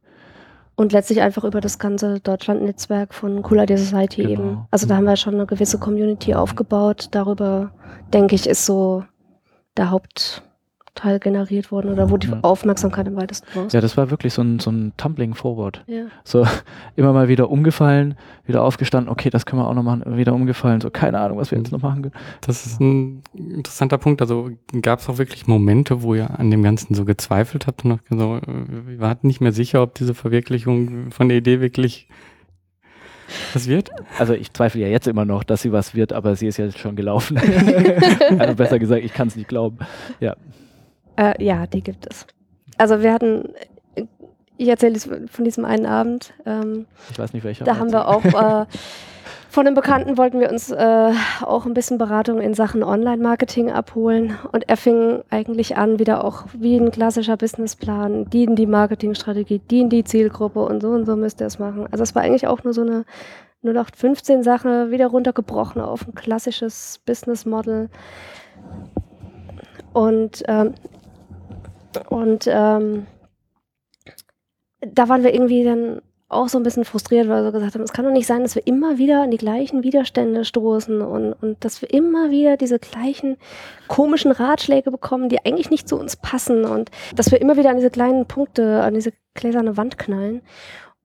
Und 0.75 0.93
letztlich 0.93 1.21
einfach 1.21 1.43
über 1.43 1.59
das 1.59 1.77
ganze 1.77 2.19
Deutschland-Netzwerk 2.21 3.13
von 3.13 3.43
Cool 3.45 3.59
Idea 3.59 3.77
Society 3.77 4.23
genau. 4.23 4.31
eben. 4.31 4.67
Also 4.71 4.87
da 4.87 4.95
haben 4.95 5.03
wir 5.03 5.17
schon 5.17 5.35
eine 5.35 5.45
gewisse 5.45 5.77
Community 5.77 6.33
aufgebaut. 6.33 7.09
Darüber, 7.11 7.71
denke 8.13 8.33
ich, 8.35 8.47
ist 8.47 8.65
so 8.65 9.03
der 9.77 9.91
Haupt, 9.91 10.43
Teil 10.95 11.19
generiert 11.19 11.71
worden 11.71 11.91
oder 11.91 12.11
wo 12.11 12.17
die 12.17 12.27
ja. 12.27 12.39
Aufmerksamkeit 12.43 13.07
am 13.07 13.15
weitesten 13.15 13.47
war. 13.55 13.67
Ja, 13.69 13.81
das 13.81 13.97
war 13.97 14.11
wirklich 14.11 14.33
so 14.33 14.43
ein, 14.43 14.59
so 14.59 14.69
ein 14.69 14.93
Tumbling 14.95 15.33
Forward. 15.33 15.83
Ja. 15.87 16.05
So 16.23 16.45
immer 16.95 17.13
mal 17.13 17.27
wieder 17.27 17.49
umgefallen, 17.49 18.15
wieder 18.45 18.63
aufgestanden, 18.63 19.11
okay, 19.11 19.31
das 19.31 19.45
können 19.45 19.61
wir 19.61 19.67
auch 19.67 19.73
noch 19.73 19.81
machen, 19.81 20.17
wieder 20.17 20.33
umgefallen, 20.33 20.81
so 20.81 20.91
keine 20.91 21.19
Ahnung, 21.19 21.39
was 21.39 21.49
wir 21.49 21.57
jetzt 21.57 21.71
noch 21.71 21.81
machen 21.81 22.03
können. 22.03 22.15
Das 22.41 22.65
ist 22.67 22.79
ein 22.79 23.23
interessanter 23.33 23.97
Punkt. 23.97 24.21
Also 24.21 24.51
gab 24.81 24.99
es 24.99 25.09
auch 25.09 25.17
wirklich 25.17 25.47
Momente, 25.47 26.03
wo 26.03 26.13
ihr 26.13 26.39
an 26.39 26.51
dem 26.51 26.61
Ganzen 26.61 26.93
so 26.93 27.05
gezweifelt 27.05 27.65
habt 27.65 27.83
und 27.85 27.91
noch 27.91 27.99
so, 28.09 28.39
wir 28.45 28.99
warten 28.99 29.25
nicht 29.27 29.41
mehr 29.41 29.51
sicher, 29.51 29.81
ob 29.81 29.95
diese 29.95 30.13
Verwirklichung 30.13 31.09
von 31.09 31.27
der 31.27 31.39
Idee 31.39 31.59
wirklich 31.59 32.07
was 33.53 33.67
wird? 33.67 33.91
Also 34.19 34.33
ich 34.33 34.51
zweifle 34.53 34.81
ja 34.81 34.87
jetzt 34.87 35.07
immer 35.07 35.25
noch, 35.25 35.43
dass 35.43 35.61
sie 35.61 35.71
was 35.71 35.95
wird, 35.95 36.13
aber 36.13 36.35
sie 36.35 36.47
ist 36.47 36.57
ja 36.57 36.71
schon 36.71 36.95
gelaufen. 36.95 37.37
also 38.39 38.55
besser 38.55 38.79
gesagt, 38.79 39.03
ich 39.03 39.13
kann 39.13 39.27
es 39.27 39.35
nicht 39.35 39.47
glauben. 39.47 39.79
Ja. 40.19 40.35
Äh, 41.15 41.43
ja, 41.43 41.67
die 41.67 41.81
gibt 41.81 42.07
es. 42.09 42.25
Also 42.77 43.01
wir 43.01 43.13
hatten, 43.13 43.49
ich 44.57 44.67
erzähle 44.67 44.99
von 44.99 45.45
diesem 45.45 45.65
einen 45.65 45.85
Abend. 45.85 46.33
Ähm, 46.45 46.85
ich 47.11 47.19
weiß 47.19 47.33
nicht 47.33 47.43
welcher. 47.43 47.65
Da 47.65 47.77
haben 47.77 47.91
wir 47.91 48.07
auch 48.07 48.23
äh, 48.23 48.65
von 49.49 49.67
einem 49.67 49.75
Bekannten 49.75 50.17
wollten 50.17 50.39
wir 50.39 50.51
uns 50.51 50.71
äh, 50.71 51.11
auch 51.41 51.65
ein 51.65 51.73
bisschen 51.73 51.97
Beratung 51.97 52.41
in 52.41 52.53
Sachen 52.53 52.83
Online-Marketing 52.83 53.71
abholen. 53.71 54.37
Und 54.51 54.67
er 54.69 54.77
fing 54.77 55.23
eigentlich 55.29 55.77
an, 55.77 55.99
wieder 55.99 56.23
auch 56.23 56.45
wie 56.53 56.77
ein 56.77 56.91
klassischer 56.91 57.37
Businessplan, 57.37 58.29
die 58.29 58.43
in 58.43 58.55
die 58.55 58.65
Marketingstrategie, 58.65 59.59
die 59.59 59.81
in 59.81 59.89
die 59.89 60.03
Zielgruppe 60.03 60.59
und 60.59 60.81
so 60.81 60.89
und 60.89 61.05
so 61.05 61.15
müsst 61.15 61.41
ihr 61.41 61.47
es 61.47 61.59
machen. 61.59 61.87
Also 61.91 62.03
es 62.03 62.15
war 62.15 62.23
eigentlich 62.23 62.47
auch 62.47 62.63
nur 62.63 62.73
so 62.73 62.81
eine 62.81 63.05
0815 63.63 64.43
Sache, 64.43 64.91
wieder 64.91 65.07
runtergebrochen 65.07 65.81
auf 65.81 66.07
ein 66.07 66.15
klassisches 66.15 66.99
Business 67.05 67.45
Model. 67.45 67.89
Und 69.93 70.43
ähm, 70.47 70.73
und 72.09 72.47
ähm, 72.47 73.05
da 74.91 75.09
waren 75.09 75.23
wir 75.23 75.33
irgendwie 75.33 75.63
dann 75.63 76.01
auch 76.33 76.49
so 76.49 76.57
ein 76.57 76.63
bisschen 76.63 76.85
frustriert, 76.85 77.29
weil 77.29 77.43
wir 77.43 77.51
gesagt 77.51 77.75
haben, 77.75 77.83
es 77.83 77.93
kann 77.93 78.05
doch 78.05 78.11
nicht 78.11 78.27
sein, 78.27 78.41
dass 78.41 78.55
wir 78.55 78.65
immer 78.67 78.97
wieder 78.97 79.23
an 79.23 79.31
die 79.31 79.37
gleichen 79.37 79.83
Widerstände 79.83 80.45
stoßen 80.45 81.01
und, 81.01 81.33
und 81.33 81.63
dass 81.63 81.81
wir 81.81 81.93
immer 81.93 82.31
wieder 82.31 82.57
diese 82.57 82.79
gleichen 82.79 83.37
komischen 83.87 84.31
Ratschläge 84.31 84.91
bekommen, 84.91 85.29
die 85.29 85.45
eigentlich 85.45 85.69
nicht 85.69 85.87
zu 85.87 85.97
uns 85.97 86.15
passen 86.15 86.65
und 86.65 86.89
dass 87.15 87.31
wir 87.31 87.39
immer 87.39 87.55
wieder 87.55 87.69
an 87.69 87.77
diese 87.77 87.91
kleinen 87.91 88.25
Punkte, 88.25 88.81
an 88.81 88.93
diese 88.93 89.13
gläserne 89.35 89.77
Wand 89.77 89.97
knallen. 89.97 90.41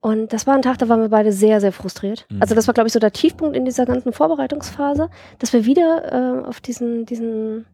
Und 0.01 0.31
das 0.31 0.47
war 0.47 0.55
ein 0.55 0.61
Tag, 0.61 0.77
da 0.77 0.87
waren 0.87 1.01
wir 1.01 1.09
beide 1.09 1.31
sehr, 1.31 1.59
sehr 1.59 1.73
frustriert. 1.73 2.25
Mhm. 2.29 2.41
Also 2.41 2.55
das 2.55 2.67
war, 2.67 2.73
glaube 2.73 2.87
ich, 2.87 2.93
so 2.93 2.99
der 2.99 3.11
Tiefpunkt 3.11 3.55
in 3.55 3.65
dieser 3.65 3.85
ganzen 3.85 4.13
Vorbereitungsphase, 4.13 5.09
dass 5.39 5.51
wir 5.51 5.65
wieder 5.65 6.41
äh, 6.43 6.47
auf 6.47 6.61
diesen, 6.61 7.05
diesen, 7.05 7.65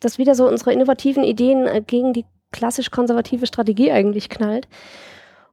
dass 0.00 0.16
wieder 0.16 0.34
so 0.34 0.48
unsere 0.48 0.72
innovativen 0.72 1.24
Ideen 1.24 1.66
äh, 1.66 1.82
gegen 1.86 2.14
die 2.14 2.24
klassisch 2.52 2.90
konservative 2.90 3.46
Strategie 3.46 3.92
eigentlich 3.92 4.30
knallt. 4.30 4.66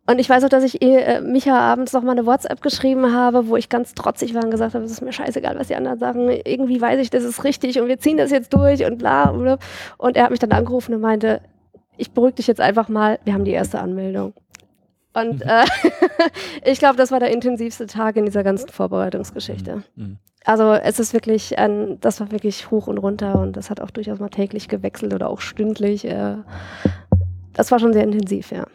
Und 0.07 0.19
ich 0.19 0.29
weiß 0.29 0.43
auch, 0.43 0.49
dass 0.49 0.63
ich 0.63 0.81
äh, 0.81 1.19
Micha 1.21 1.57
abends 1.57 1.93
noch 1.93 2.03
mal 2.03 2.11
eine 2.11 2.25
WhatsApp 2.27 2.61
geschrieben 2.61 3.11
habe, 3.11 3.47
wo 3.47 3.57
ich 3.57 3.69
ganz 3.69 3.95
trotzig 3.95 4.35
war 4.35 4.43
und 4.43 4.51
gesagt 4.51 4.75
habe, 4.75 4.85
es 4.85 4.91
ist 4.91 5.01
mir 5.01 5.11
scheißegal, 5.11 5.57
was 5.57 5.67
die 5.67 5.75
anderen 5.75 5.97
sagen. 5.97 6.29
Irgendwie 6.29 6.79
weiß 6.79 6.99
ich, 6.99 7.09
das 7.09 7.23
ist 7.23 7.43
richtig 7.43 7.79
und 7.79 7.87
wir 7.87 7.97
ziehen 7.97 8.17
das 8.17 8.29
jetzt 8.29 8.53
durch 8.53 8.85
und 8.85 8.99
bla, 8.99 9.31
bla. 9.31 9.57
Und 9.97 10.15
er 10.15 10.25
hat 10.25 10.31
mich 10.31 10.39
dann 10.39 10.51
angerufen 10.51 10.93
und 10.93 11.01
meinte, 11.01 11.41
ich 11.97 12.11
beruhige 12.11 12.35
dich 12.35 12.47
jetzt 12.47 12.61
einfach 12.61 12.87
mal, 12.87 13.19
wir 13.23 13.33
haben 13.33 13.45
die 13.45 13.51
erste 13.51 13.79
Anmeldung. 13.79 14.33
Und 15.13 15.43
mhm. 15.43 15.49
äh, 15.49 15.65
ich 16.71 16.77
glaube, 16.77 16.97
das 16.97 17.11
war 17.11 17.19
der 17.19 17.31
intensivste 17.31 17.87
Tag 17.87 18.15
in 18.17 18.25
dieser 18.25 18.43
ganzen 18.43 18.69
Vorbereitungsgeschichte. 18.69 19.77
Mhm. 19.95 20.03
mhm. 20.03 20.17
Also 20.47 20.73
es 20.73 20.99
ist 20.99 21.13
wirklich, 21.13 21.57
ein, 21.57 21.97
das 22.01 22.19
war 22.19 22.31
wirklich 22.31 22.69
hoch 22.69 22.85
und 22.85 22.99
runter 22.99 23.39
und 23.39 23.57
das 23.57 23.71
hat 23.71 23.81
auch 23.81 23.89
durchaus 23.89 24.19
mal 24.19 24.29
täglich 24.29 24.67
gewechselt 24.67 25.11
oder 25.11 25.27
auch 25.27 25.41
stündlich. 25.41 26.05
Äh, 26.05 26.35
das 27.53 27.71
war 27.71 27.79
schon 27.79 27.93
sehr 27.93 28.03
intensiv, 28.03 28.51
ja. 28.51 28.67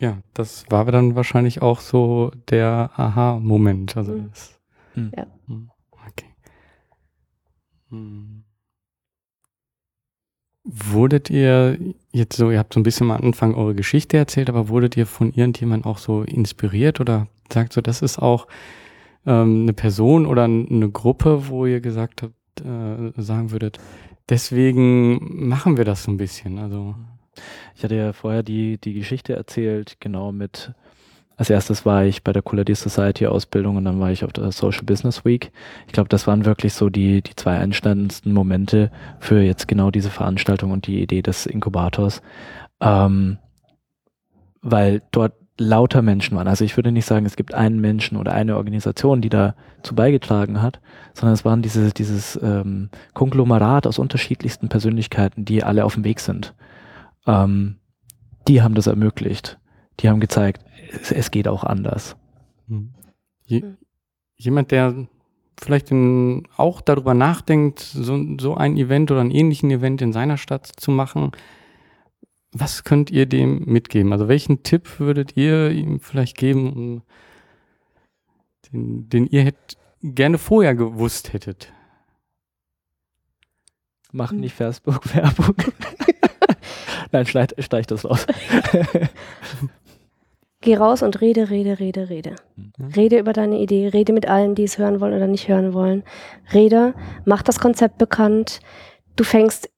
Ja, 0.00 0.18
das 0.34 0.64
war 0.70 0.84
dann 0.86 1.14
wahrscheinlich 1.14 1.62
auch 1.62 1.80
so 1.80 2.30
der 2.50 2.90
Aha-Moment. 2.96 3.96
Also 3.96 4.12
mhm. 4.12 4.30
das, 4.30 4.60
mhm. 4.94 5.12
ja. 5.16 5.26
Okay. 6.08 6.34
Mhm. 7.90 8.44
Wurdet 10.64 11.28
ihr 11.28 11.78
jetzt 12.12 12.36
so, 12.36 12.50
ihr 12.50 12.58
habt 12.58 12.72
so 12.72 12.80
ein 12.80 12.84
bisschen 12.84 13.10
am 13.10 13.22
Anfang 13.22 13.54
eure 13.54 13.74
Geschichte 13.74 14.16
erzählt, 14.16 14.48
aber 14.48 14.68
wurdet 14.68 14.96
ihr 14.96 15.06
von 15.06 15.32
irgendjemandem 15.32 15.90
auch 15.90 15.98
so 15.98 16.22
inspiriert 16.22 17.00
oder 17.00 17.28
sagt 17.52 17.74
so, 17.74 17.82
das 17.82 18.00
ist 18.00 18.18
auch 18.18 18.46
ähm, 19.26 19.62
eine 19.62 19.74
Person 19.74 20.24
oder 20.26 20.44
eine 20.44 20.90
Gruppe, 20.90 21.48
wo 21.48 21.66
ihr 21.66 21.80
gesagt 21.80 22.22
habt, 22.22 22.34
äh, 22.60 23.12
sagen 23.20 23.50
würdet, 23.50 23.78
deswegen 24.28 25.48
machen 25.48 25.76
wir 25.76 25.84
das 25.84 26.04
so 26.04 26.10
ein 26.10 26.16
bisschen. 26.16 26.58
Also 26.58 26.94
ich 27.74 27.84
hatte 27.84 27.96
ja 27.96 28.12
vorher 28.12 28.42
die, 28.42 28.78
die 28.78 28.94
Geschichte 28.94 29.34
erzählt, 29.34 29.96
genau 30.00 30.32
mit 30.32 30.72
als 31.36 31.50
erstes 31.50 31.84
war 31.84 32.04
ich 32.04 32.22
bei 32.22 32.32
der 32.32 32.42
Coolidee 32.42 32.74
Society 32.74 33.26
Ausbildung 33.26 33.76
und 33.76 33.84
dann 33.84 33.98
war 33.98 34.12
ich 34.12 34.24
auf 34.24 34.32
der 34.32 34.52
Social 34.52 34.84
Business 34.84 35.24
Week. 35.24 35.50
Ich 35.86 35.92
glaube, 35.92 36.08
das 36.08 36.26
waren 36.26 36.44
wirklich 36.44 36.74
so 36.74 36.90
die, 36.90 37.22
die 37.22 37.34
zwei 37.34 37.58
einstandendsten 37.58 38.32
Momente 38.32 38.92
für 39.18 39.40
jetzt 39.40 39.66
genau 39.66 39.90
diese 39.90 40.10
Veranstaltung 40.10 40.70
und 40.70 40.86
die 40.86 41.02
Idee 41.02 41.22
des 41.22 41.46
Inkubators. 41.46 42.22
Ähm, 42.80 43.38
weil 44.62 45.02
dort 45.10 45.34
lauter 45.58 46.02
Menschen 46.02 46.36
waren. 46.36 46.48
Also 46.48 46.64
ich 46.64 46.76
würde 46.76 46.90
nicht 46.90 47.06
sagen, 47.06 47.26
es 47.26 47.36
gibt 47.36 47.54
einen 47.54 47.80
Menschen 47.80 48.16
oder 48.16 48.32
eine 48.32 48.56
Organisation, 48.56 49.20
die 49.20 49.28
dazu 49.28 49.94
beigetragen 49.94 50.62
hat, 50.62 50.80
sondern 51.12 51.34
es 51.34 51.44
waren 51.44 51.62
diese, 51.62 51.92
dieses 51.92 52.38
ähm, 52.42 52.90
Konglomerat 53.12 53.86
aus 53.86 53.98
unterschiedlichsten 53.98 54.68
Persönlichkeiten, 54.68 55.44
die 55.44 55.62
alle 55.62 55.84
auf 55.84 55.94
dem 55.94 56.04
Weg 56.04 56.20
sind. 56.20 56.54
Ähm, 57.26 57.76
die 58.48 58.62
haben 58.62 58.74
das 58.74 58.86
ermöglicht. 58.86 59.58
Die 60.00 60.08
haben 60.08 60.20
gezeigt, 60.20 60.64
es, 60.92 61.12
es 61.12 61.30
geht 61.30 61.48
auch 61.48 61.64
anders. 61.64 62.16
Hm. 62.68 62.94
Je, 63.44 63.62
jemand, 64.36 64.70
der 64.70 65.06
vielleicht 65.60 65.90
in, 65.90 66.46
auch 66.56 66.80
darüber 66.80 67.14
nachdenkt, 67.14 67.80
so, 67.80 68.36
so 68.38 68.54
ein 68.54 68.76
Event 68.76 69.10
oder 69.10 69.20
einen 69.20 69.30
ähnlichen 69.30 69.70
Event 69.70 70.02
in 70.02 70.12
seiner 70.12 70.36
Stadt 70.36 70.66
zu 70.66 70.90
machen, 70.90 71.32
was 72.52 72.84
könnt 72.84 73.10
ihr 73.10 73.26
dem 73.26 73.64
mitgeben? 73.64 74.12
Also 74.12 74.28
welchen 74.28 74.62
Tipp 74.62 75.00
würdet 75.00 75.36
ihr 75.36 75.70
ihm 75.70 76.00
vielleicht 76.00 76.36
geben, 76.36 77.02
den, 78.72 79.08
den 79.08 79.26
ihr 79.26 79.42
hätt, 79.42 79.76
gerne 80.02 80.38
vorher 80.38 80.74
gewusst 80.74 81.32
hättet? 81.32 81.72
Mach 84.12 84.30
nicht 84.30 84.54
Facebook-Werbung. 84.54 85.56
Nein, 87.14 87.26
streich, 87.26 87.50
streich 87.60 87.86
das 87.86 88.04
raus. 88.04 88.26
Geh 90.60 90.76
raus 90.76 91.00
und 91.04 91.20
rede, 91.20 91.48
rede, 91.48 91.78
rede, 91.78 92.08
rede. 92.08 92.34
Mhm. 92.56 92.92
Rede 92.96 93.18
über 93.20 93.32
deine 93.32 93.60
Idee, 93.60 93.86
rede 93.86 94.12
mit 94.12 94.26
allen, 94.26 94.56
die 94.56 94.64
es 94.64 94.78
hören 94.78 95.00
wollen 95.00 95.14
oder 95.14 95.28
nicht 95.28 95.46
hören 95.46 95.74
wollen. 95.74 96.02
Rede, 96.52 96.92
mach 97.24 97.42
das 97.42 97.60
Konzept 97.60 97.98
bekannt. 97.98 98.58
Du 99.14 99.22
fängst 99.22 99.70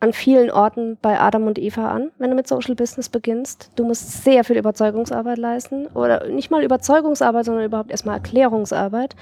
an 0.00 0.12
vielen 0.12 0.50
Orten 0.50 0.98
bei 1.00 1.18
Adam 1.18 1.46
und 1.46 1.58
Eva 1.58 1.88
an, 1.88 2.10
wenn 2.18 2.28
du 2.28 2.36
mit 2.36 2.46
Social 2.46 2.74
Business 2.74 3.08
beginnst. 3.08 3.70
Du 3.76 3.84
musst 3.86 4.22
sehr 4.22 4.44
viel 4.44 4.58
Überzeugungsarbeit 4.58 5.38
leisten 5.38 5.86
oder 5.94 6.28
nicht 6.28 6.50
mal 6.50 6.62
Überzeugungsarbeit, 6.62 7.46
sondern 7.46 7.64
überhaupt 7.64 7.90
erstmal 7.90 8.16
Erklärungsarbeit. 8.16 9.16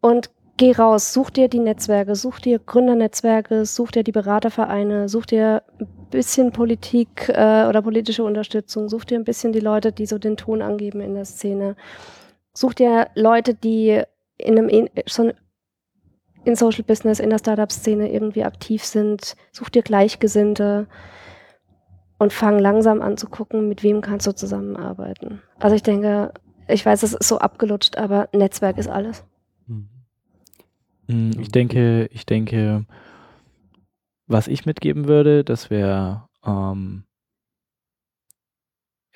Und 0.00 0.32
geh 0.58 0.72
raus, 0.72 1.14
such 1.14 1.30
dir 1.30 1.48
die 1.48 1.60
Netzwerke, 1.60 2.14
such 2.14 2.40
dir 2.40 2.58
Gründernetzwerke, 2.58 3.64
such 3.64 3.92
dir 3.92 4.02
die 4.02 4.12
Beratervereine, 4.12 5.08
such 5.08 5.26
dir 5.26 5.62
ein 5.80 5.86
bisschen 6.10 6.52
Politik 6.52 7.28
äh, 7.28 7.64
oder 7.66 7.80
politische 7.80 8.24
Unterstützung, 8.24 8.88
such 8.88 9.06
dir 9.06 9.18
ein 9.18 9.24
bisschen 9.24 9.52
die 9.52 9.60
Leute, 9.60 9.92
die 9.92 10.04
so 10.04 10.18
den 10.18 10.36
Ton 10.36 10.60
angeben 10.60 11.00
in 11.00 11.14
der 11.14 11.24
Szene. 11.24 11.76
Such 12.52 12.74
dir 12.74 13.08
Leute, 13.14 13.54
die 13.54 14.02
in 14.36 14.58
einem 14.58 14.88
schon 15.06 15.32
in 16.44 16.56
Social 16.56 16.84
Business, 16.84 17.20
in 17.20 17.30
der 17.30 17.38
Startup-Szene 17.38 18.12
irgendwie 18.12 18.44
aktiv 18.44 18.84
sind. 18.84 19.36
Such 19.52 19.68
dir 19.70 19.82
Gleichgesinnte 19.82 20.86
und 22.18 22.32
fang 22.32 22.58
langsam 22.58 23.00
an 23.00 23.16
zu 23.16 23.28
gucken, 23.28 23.68
mit 23.68 23.82
wem 23.82 24.00
kannst 24.00 24.26
du 24.26 24.32
zusammenarbeiten. 24.32 25.42
Also 25.60 25.76
ich 25.76 25.82
denke, 25.82 26.32
ich 26.66 26.84
weiß, 26.84 27.02
es 27.02 27.14
ist 27.14 27.28
so 27.28 27.38
abgelutscht, 27.38 27.96
aber 27.96 28.28
Netzwerk 28.32 28.78
ist 28.78 28.88
alles. 28.88 29.24
Mhm. 31.08 31.32
Ich 31.40 31.48
denke, 31.48 32.08
ich 32.12 32.24
denke, 32.26 32.86
was 34.26 34.46
ich 34.48 34.66
mitgeben 34.66 35.08
würde, 35.08 35.42
das 35.42 35.70
wäre 35.70 36.28
ähm, 36.44 37.04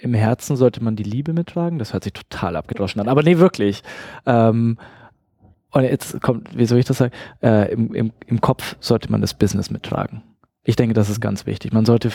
im 0.03 0.15
Herzen 0.15 0.57
sollte 0.57 0.83
man 0.83 0.97
die 0.97 1.05
Liebe 1.05 1.33
mittragen. 1.33 1.79
Das 1.79 1.93
hört 1.93 2.03
sich 2.03 2.13
total 2.13 2.57
abgedroschen 2.57 3.01
an, 3.01 3.09
aber 3.09 3.23
nee, 3.23 3.39
wirklich. 3.39 3.83
Ähm, 4.27 4.79
und 5.71 5.85
jetzt 5.85 6.21
kommt, 6.21 6.57
wie 6.57 6.67
soll 6.67 6.79
ich 6.79 6.85
das 6.85 6.99
sagen? 6.99 7.13
Äh, 7.41 7.73
im, 7.73 7.95
im, 7.95 8.13
Im 8.27 8.41
Kopf 8.41 8.77
sollte 8.81 9.11
man 9.11 9.21
das 9.21 9.35
Business 9.35 9.71
mittragen. 9.71 10.23
Ich 10.65 10.77
denke, 10.77 10.95
das 10.95 11.09
ist 11.09 11.21
ganz 11.21 11.47
wichtig. 11.47 11.73
Man 11.73 11.85
sollte 11.85 12.11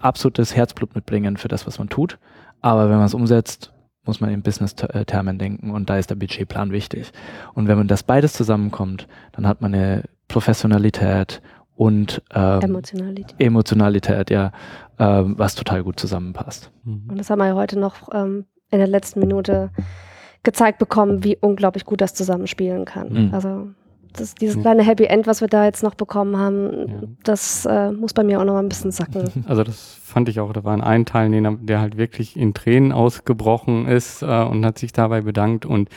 absolutes 0.00 0.54
Herzblut 0.54 0.94
mitbringen 0.94 1.36
für 1.36 1.48
das, 1.48 1.66
was 1.66 1.78
man 1.78 1.88
tut. 1.88 2.18
Aber 2.60 2.88
wenn 2.88 2.96
man 2.96 3.06
es 3.06 3.14
umsetzt, 3.14 3.72
muss 4.04 4.20
man 4.20 4.30
in 4.30 4.42
Business-Termen 4.42 5.38
denken 5.38 5.70
und 5.70 5.88
da 5.88 5.98
ist 5.98 6.10
der 6.10 6.16
Budgetplan 6.16 6.72
wichtig. 6.72 7.12
Und 7.54 7.68
wenn 7.68 7.78
man 7.78 7.88
das 7.88 8.02
beides 8.02 8.32
zusammenkommt, 8.32 9.06
dann 9.32 9.46
hat 9.46 9.60
man 9.60 9.74
eine 9.74 10.04
Professionalität 10.28 11.40
und 11.76 12.22
ähm, 12.34 12.60
Emotionalität. 12.60 13.34
Emotionalität, 13.38 14.30
ja, 14.30 14.52
ähm, 14.98 15.34
was 15.38 15.54
total 15.54 15.82
gut 15.82 15.98
zusammenpasst. 15.98 16.70
Mhm. 16.84 17.04
Und 17.10 17.18
das 17.18 17.30
haben 17.30 17.38
wir 17.38 17.46
ja 17.46 17.54
heute 17.54 17.78
noch 17.78 18.08
ähm, 18.12 18.44
in 18.70 18.78
der 18.78 18.88
letzten 18.88 19.20
Minute 19.20 19.70
gezeigt 20.42 20.78
bekommen, 20.78 21.22
wie 21.22 21.36
unglaublich 21.36 21.84
gut 21.84 22.00
das 22.00 22.14
zusammenspielen 22.14 22.84
kann. 22.84 23.26
Mhm. 23.28 23.34
Also 23.34 23.68
das, 24.12 24.34
dieses 24.34 24.60
kleine 24.60 24.82
Happy 24.82 25.04
End, 25.04 25.26
was 25.26 25.40
wir 25.40 25.48
da 25.48 25.64
jetzt 25.64 25.82
noch 25.82 25.94
bekommen 25.94 26.36
haben, 26.36 26.88
ja. 26.88 26.94
das 27.24 27.66
äh, 27.66 27.90
muss 27.92 28.12
bei 28.12 28.24
mir 28.24 28.40
auch 28.40 28.44
noch 28.44 28.54
mal 28.54 28.60
ein 28.60 28.68
bisschen 28.68 28.90
sacken. 28.90 29.44
Also 29.52 29.64
das 29.64 29.98
fand 30.02 30.28
ich 30.28 30.40
auch, 30.40 30.52
da 30.52 30.64
war 30.64 30.80
ein 30.82 31.04
Teilnehmer, 31.04 31.56
der 31.60 31.80
halt 31.80 31.96
wirklich 31.96 32.36
in 32.36 32.54
Tränen 32.54 32.92
ausgebrochen 32.92 33.86
ist 33.86 34.22
äh, 34.22 34.26
und 34.26 34.64
hat 34.64 34.78
sich 34.78 34.92
dabei 34.92 35.20
bedankt 35.22 35.66
und 35.66 35.88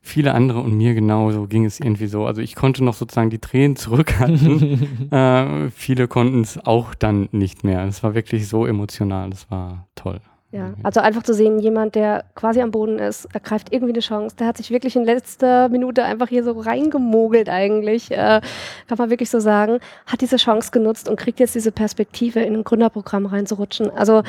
viele 0.00 0.34
andere 0.34 0.60
und 0.60 0.76
mir 0.76 0.94
genauso 0.94 1.46
ging 1.46 1.64
es 1.64 1.80
irgendwie 1.80 2.06
so. 2.06 2.26
Also 2.26 2.42
ich 2.42 2.54
konnte 2.54 2.84
noch 2.84 2.94
sozusagen 2.94 3.30
die 3.30 3.38
Tränen 3.38 3.76
zurückhalten. 3.76 5.10
äh, 5.10 5.70
viele 5.70 6.08
konnten 6.08 6.42
es 6.42 6.58
auch 6.64 6.94
dann 6.94 7.28
nicht 7.32 7.64
mehr. 7.64 7.84
Es 7.84 8.02
war 8.02 8.14
wirklich 8.14 8.46
so 8.48 8.66
emotional, 8.66 9.30
das 9.30 9.50
war 9.50 9.86
toll. 9.94 10.20
Ja, 10.54 10.72
also 10.84 11.00
einfach 11.00 11.24
zu 11.24 11.34
sehen, 11.34 11.58
jemand, 11.58 11.96
der 11.96 12.26
quasi 12.36 12.60
am 12.60 12.70
Boden 12.70 13.00
ist, 13.00 13.24
ergreift 13.34 13.72
irgendwie 13.72 13.92
eine 13.92 14.00
Chance. 14.00 14.36
Der 14.36 14.46
hat 14.46 14.56
sich 14.56 14.70
wirklich 14.70 14.94
in 14.94 15.02
letzter 15.04 15.68
Minute 15.68 16.04
einfach 16.04 16.28
hier 16.28 16.44
so 16.44 16.52
reingemogelt 16.52 17.48
eigentlich, 17.48 18.12
äh, 18.12 18.40
kann 18.86 18.98
man 18.98 19.10
wirklich 19.10 19.30
so 19.30 19.40
sagen, 19.40 19.80
hat 20.06 20.20
diese 20.20 20.36
Chance 20.36 20.70
genutzt 20.70 21.08
und 21.08 21.16
kriegt 21.16 21.40
jetzt 21.40 21.56
diese 21.56 21.72
Perspektive, 21.72 22.38
in 22.38 22.54
ein 22.54 22.62
Gründerprogramm 22.62 23.26
reinzurutschen. 23.26 23.90
Also 23.90 24.22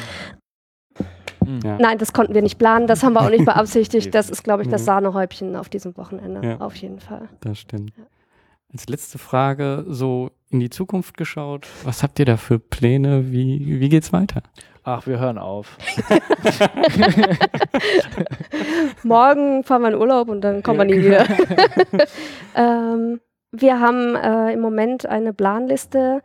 hm. 1.45 1.59
ja. 1.63 1.77
Nein, 1.79 1.99
das 1.99 2.11
konnten 2.11 2.33
wir 2.33 2.41
nicht 2.41 2.57
planen, 2.57 2.87
das 2.87 3.03
haben 3.03 3.13
wir 3.13 3.21
auch 3.21 3.29
nicht 3.29 3.45
beabsichtigt. 3.45 4.15
Das 4.15 4.31
ist, 4.31 4.43
glaube 4.43 4.63
ich, 4.63 4.67
das 4.67 4.81
mhm. 4.81 4.85
Sahnehäubchen 4.85 5.55
auf 5.55 5.69
diesem 5.69 5.95
Wochenende, 5.95 6.41
ja. 6.43 6.57
auf 6.57 6.75
jeden 6.75 7.01
Fall. 7.01 7.29
Das 7.41 7.59
stimmt. 7.59 7.93
Ja. 7.95 8.03
Als 8.73 8.89
letzte 8.89 9.19
Frage, 9.19 9.85
so 9.87 10.31
in 10.49 10.59
die 10.59 10.69
Zukunft 10.69 11.17
geschaut, 11.17 11.67
was 11.83 12.03
habt 12.03 12.19
ihr 12.19 12.25
da 12.25 12.37
für 12.37 12.59
Pläne? 12.59 13.31
Wie, 13.31 13.79
wie 13.79 13.89
geht's 13.89 14.13
weiter? 14.13 14.43
Ach, 14.83 15.07
wir 15.07 15.19
hören 15.19 15.39
auf. 15.39 15.77
Morgen 19.03 19.63
fahren 19.63 19.81
wir 19.81 19.89
in 19.89 19.95
Urlaub 19.95 20.29
und 20.29 20.41
dann 20.41 20.61
kommen 20.61 20.77
wir 20.77 20.85
nie 20.85 21.03
wieder. 21.03 21.25
ähm, 22.55 23.19
wir 23.51 23.79
haben 23.79 24.15
äh, 24.15 24.53
im 24.53 24.59
Moment 24.59 25.07
eine 25.07 25.33
Planliste. 25.33 26.21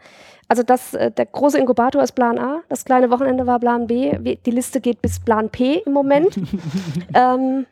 Also 0.49 0.63
das, 0.63 0.93
äh, 0.93 1.11
der 1.11 1.27
große 1.27 1.59
Inkubator 1.59 2.03
ist 2.03 2.13
Plan 2.13 2.39
A, 2.39 2.61
das 2.69 2.85
kleine 2.85 3.11
Wochenende 3.11 3.47
war 3.47 3.61
Plan 3.61 3.87
B. 3.87 4.19
Die 4.19 4.51
Liste 4.51 4.83
geht 4.83 5.01
bis 5.01 5.21
Plan 5.21 5.49
P 5.49 5.83
im 5.87 5.93
Moment. 5.93 6.37
ähm, 7.15 7.65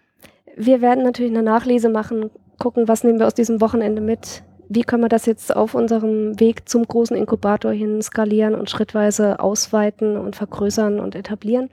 wir 0.57 0.81
werden 0.81 1.05
natürlich 1.05 1.33
eine 1.33 1.43
Nachlese 1.43 1.91
machen, 1.91 2.31
gucken, 2.59 2.89
was 2.89 3.05
nehmen 3.05 3.19
wir 3.19 3.27
aus 3.27 3.35
diesem 3.35 3.61
Wochenende 3.61 4.01
mit 4.01 4.43
wie 4.69 4.83
können 4.83 5.03
wir 5.03 5.09
das 5.09 5.27
jetzt 5.27 5.55
auf 5.55 5.75
unserem 5.75 6.39
Weg 6.41 6.69
zum 6.69 6.87
großen 6.87 7.17
Inkubator 7.17 7.73
hin 7.73 8.03
skalieren 8.03 8.55
und 8.55 8.71
schrittweise 8.71 9.41
ausweiten 9.41 10.17
und 10.17 10.37
vergrößern 10.37 11.01
und 11.01 11.15
etablieren. 11.15 11.71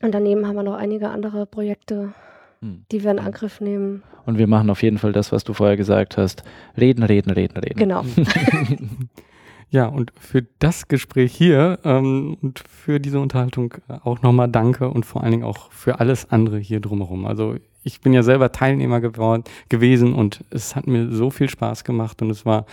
Und 0.00 0.12
daneben 0.12 0.46
haben 0.46 0.56
wir 0.56 0.62
noch 0.62 0.74
einige 0.74 1.10
andere 1.10 1.46
Projekte, 1.46 2.12
hm. 2.60 2.84
die 2.90 3.02
wir 3.02 3.10
in 3.10 3.18
Angriff 3.18 3.60
nehmen. 3.60 4.02
Und 4.26 4.38
wir 4.38 4.46
machen 4.46 4.70
auf 4.70 4.82
jeden 4.82 4.98
Fall 4.98 5.12
das, 5.12 5.32
was 5.32 5.44
du 5.44 5.52
vorher 5.52 5.76
gesagt 5.76 6.16
hast. 6.16 6.44
Reden, 6.78 7.02
reden, 7.02 7.30
reden, 7.30 7.56
reden. 7.56 7.78
Genau. 7.78 8.04
ja, 9.72 9.86
und 9.86 10.12
für 10.20 10.44
das 10.58 10.86
Gespräch 10.86 11.34
hier 11.34 11.78
ähm, 11.82 12.36
und 12.42 12.62
für 12.68 13.00
diese 13.00 13.18
Unterhaltung 13.18 13.72
auch 14.04 14.20
nochmal 14.20 14.48
danke 14.48 14.90
und 14.90 15.06
vor 15.06 15.22
allen 15.22 15.30
Dingen 15.30 15.44
auch 15.44 15.72
für 15.72 15.98
alles 15.98 16.30
andere 16.30 16.58
hier 16.58 16.78
drumherum. 16.78 17.24
Also 17.24 17.56
ich 17.82 18.02
bin 18.02 18.12
ja 18.12 18.22
selber 18.22 18.52
Teilnehmer 18.52 19.00
geworden, 19.00 19.44
gewesen 19.70 20.12
und 20.12 20.44
es 20.50 20.76
hat 20.76 20.86
mir 20.86 21.10
so 21.10 21.30
viel 21.30 21.48
Spaß 21.48 21.84
gemacht 21.84 22.20
und 22.20 22.28
es 22.28 22.44
war, 22.44 22.66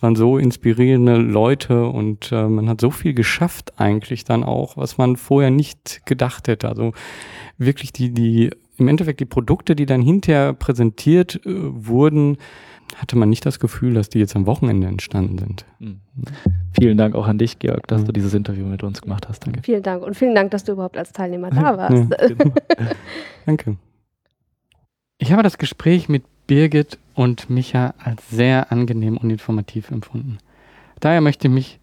waren 0.00 0.16
so 0.16 0.38
inspirierende 0.38 1.16
Leute 1.16 1.84
und 1.88 2.32
äh, 2.32 2.48
man 2.48 2.70
hat 2.70 2.80
so 2.80 2.90
viel 2.90 3.12
geschafft 3.12 3.78
eigentlich 3.78 4.24
dann 4.24 4.42
auch, 4.42 4.78
was 4.78 4.96
man 4.96 5.16
vorher 5.16 5.50
nicht 5.50 6.06
gedacht 6.06 6.48
hätte. 6.48 6.70
Also 6.70 6.94
wirklich 7.58 7.92
die, 7.92 8.14
die, 8.14 8.50
im 8.78 8.88
Endeffekt 8.88 9.20
die 9.20 9.26
Produkte, 9.26 9.76
die 9.76 9.84
dann 9.84 10.00
hinterher 10.00 10.54
präsentiert 10.54 11.38
äh, 11.44 11.50
wurden, 11.54 12.38
hatte 12.94 13.16
man 13.16 13.28
nicht 13.28 13.44
das 13.44 13.58
Gefühl, 13.60 13.94
dass 13.94 14.08
die 14.08 14.18
jetzt 14.18 14.36
am 14.36 14.46
Wochenende 14.46 14.86
entstanden 14.86 15.38
sind. 15.38 15.64
Mhm. 15.78 16.00
Vielen 16.78 16.96
Dank 16.96 17.14
auch 17.14 17.26
an 17.26 17.38
dich, 17.38 17.58
Georg, 17.58 17.86
dass 17.88 18.04
du 18.04 18.12
dieses 18.12 18.32
Interview 18.34 18.64
mit 18.64 18.82
uns 18.82 19.02
gemacht 19.02 19.28
hast. 19.28 19.46
Danke. 19.46 19.62
Vielen 19.62 19.82
Dank 19.82 20.02
und 20.02 20.14
vielen 20.14 20.34
Dank, 20.34 20.50
dass 20.50 20.64
du 20.64 20.72
überhaupt 20.72 20.96
als 20.96 21.12
Teilnehmer 21.12 21.50
da 21.50 21.76
warst. 21.76 22.10
Ja, 22.10 22.26
genau. 22.28 22.54
Danke. 23.46 23.76
Ich 25.18 25.32
habe 25.32 25.42
das 25.42 25.58
Gespräch 25.58 26.08
mit 26.08 26.24
Birgit 26.46 26.98
und 27.14 27.50
Micha 27.50 27.94
als 27.98 28.30
sehr 28.30 28.70
angenehm 28.70 29.16
und 29.16 29.30
informativ 29.30 29.90
empfunden. 29.90 30.38
Daher 31.00 31.20
möchte 31.20 31.48
ich 31.48 31.54
mich 31.54 31.80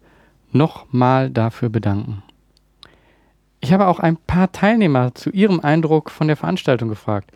nochmal 0.52 1.30
dafür 1.30 1.68
bedanken. 1.68 2.22
Ich 3.60 3.72
habe 3.72 3.86
auch 3.86 3.98
ein 3.98 4.16
paar 4.16 4.52
Teilnehmer 4.52 5.14
zu 5.14 5.30
ihrem 5.30 5.60
Eindruck 5.60 6.10
von 6.10 6.28
der 6.28 6.36
Veranstaltung 6.36 6.88
gefragt. 6.88 7.30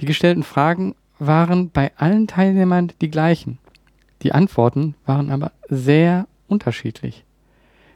Die 0.00 0.06
gestellten 0.06 0.42
Fragen 0.42 0.94
waren 1.18 1.70
bei 1.70 1.92
allen 1.96 2.26
Teilnehmern 2.26 2.92
die 3.00 3.10
gleichen. 3.10 3.58
Die 4.22 4.32
Antworten 4.32 4.94
waren 5.04 5.30
aber 5.30 5.52
sehr 5.68 6.26
unterschiedlich. 6.48 7.24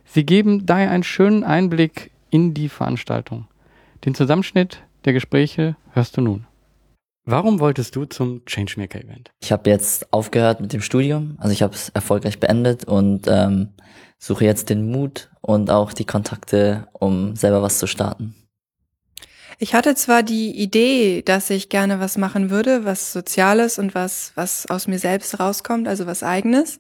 Sie 0.04 0.24
geben 0.24 0.66
daher 0.66 0.90
einen 0.90 1.02
schönen 1.02 1.44
Einblick 1.44 2.11
in 2.30 2.54
die 2.54 2.68
Veranstaltung. 2.68 3.46
Den 4.04 4.14
Zusammenschnitt 4.14 4.83
der 5.04 5.12
Gespräche 5.12 5.76
hörst 5.92 6.16
du 6.16 6.20
nun. 6.20 6.46
Warum 7.24 7.61
wolltest 7.61 7.94
du 7.96 8.06
zum 8.06 8.44
Changemaker-Event? 8.46 9.30
Ich 9.40 9.52
habe 9.52 9.68
jetzt 9.70 10.12
aufgehört 10.12 10.61
mit 10.61 10.72
dem 10.72 10.80
Studium, 10.80 11.37
also 11.38 11.52
ich 11.52 11.62
habe 11.62 11.74
es 11.74 11.90
erfolgreich 11.90 12.40
beendet 12.40 12.85
und 12.85 13.26
ähm, 13.28 13.68
suche 14.18 14.44
jetzt 14.44 14.70
den 14.70 14.90
Mut 14.90 15.30
und 15.40 15.70
auch 15.70 15.92
die 15.92 16.06
Kontakte, 16.06 16.88
um 16.92 17.37
selber 17.37 17.62
was 17.62 17.78
zu 17.78 17.87
starten. 17.87 18.35
Ich 19.62 19.75
hatte 19.75 19.94
zwar 19.94 20.23
die 20.23 20.57
Idee, 20.59 21.20
dass 21.20 21.51
ich 21.51 21.68
gerne 21.68 22.01
was 22.01 22.16
machen 22.16 22.49
würde, 22.49 22.87
was 22.87 23.12
Soziales 23.12 23.79
und 23.79 23.94
was, 23.94 24.33
was 24.35 24.64
aus 24.70 24.87
mir 24.87 24.99
selbst 24.99 25.38
rauskommt, 25.38 25.87
also 25.87 26.07
was 26.07 26.23
Eigenes. 26.23 26.79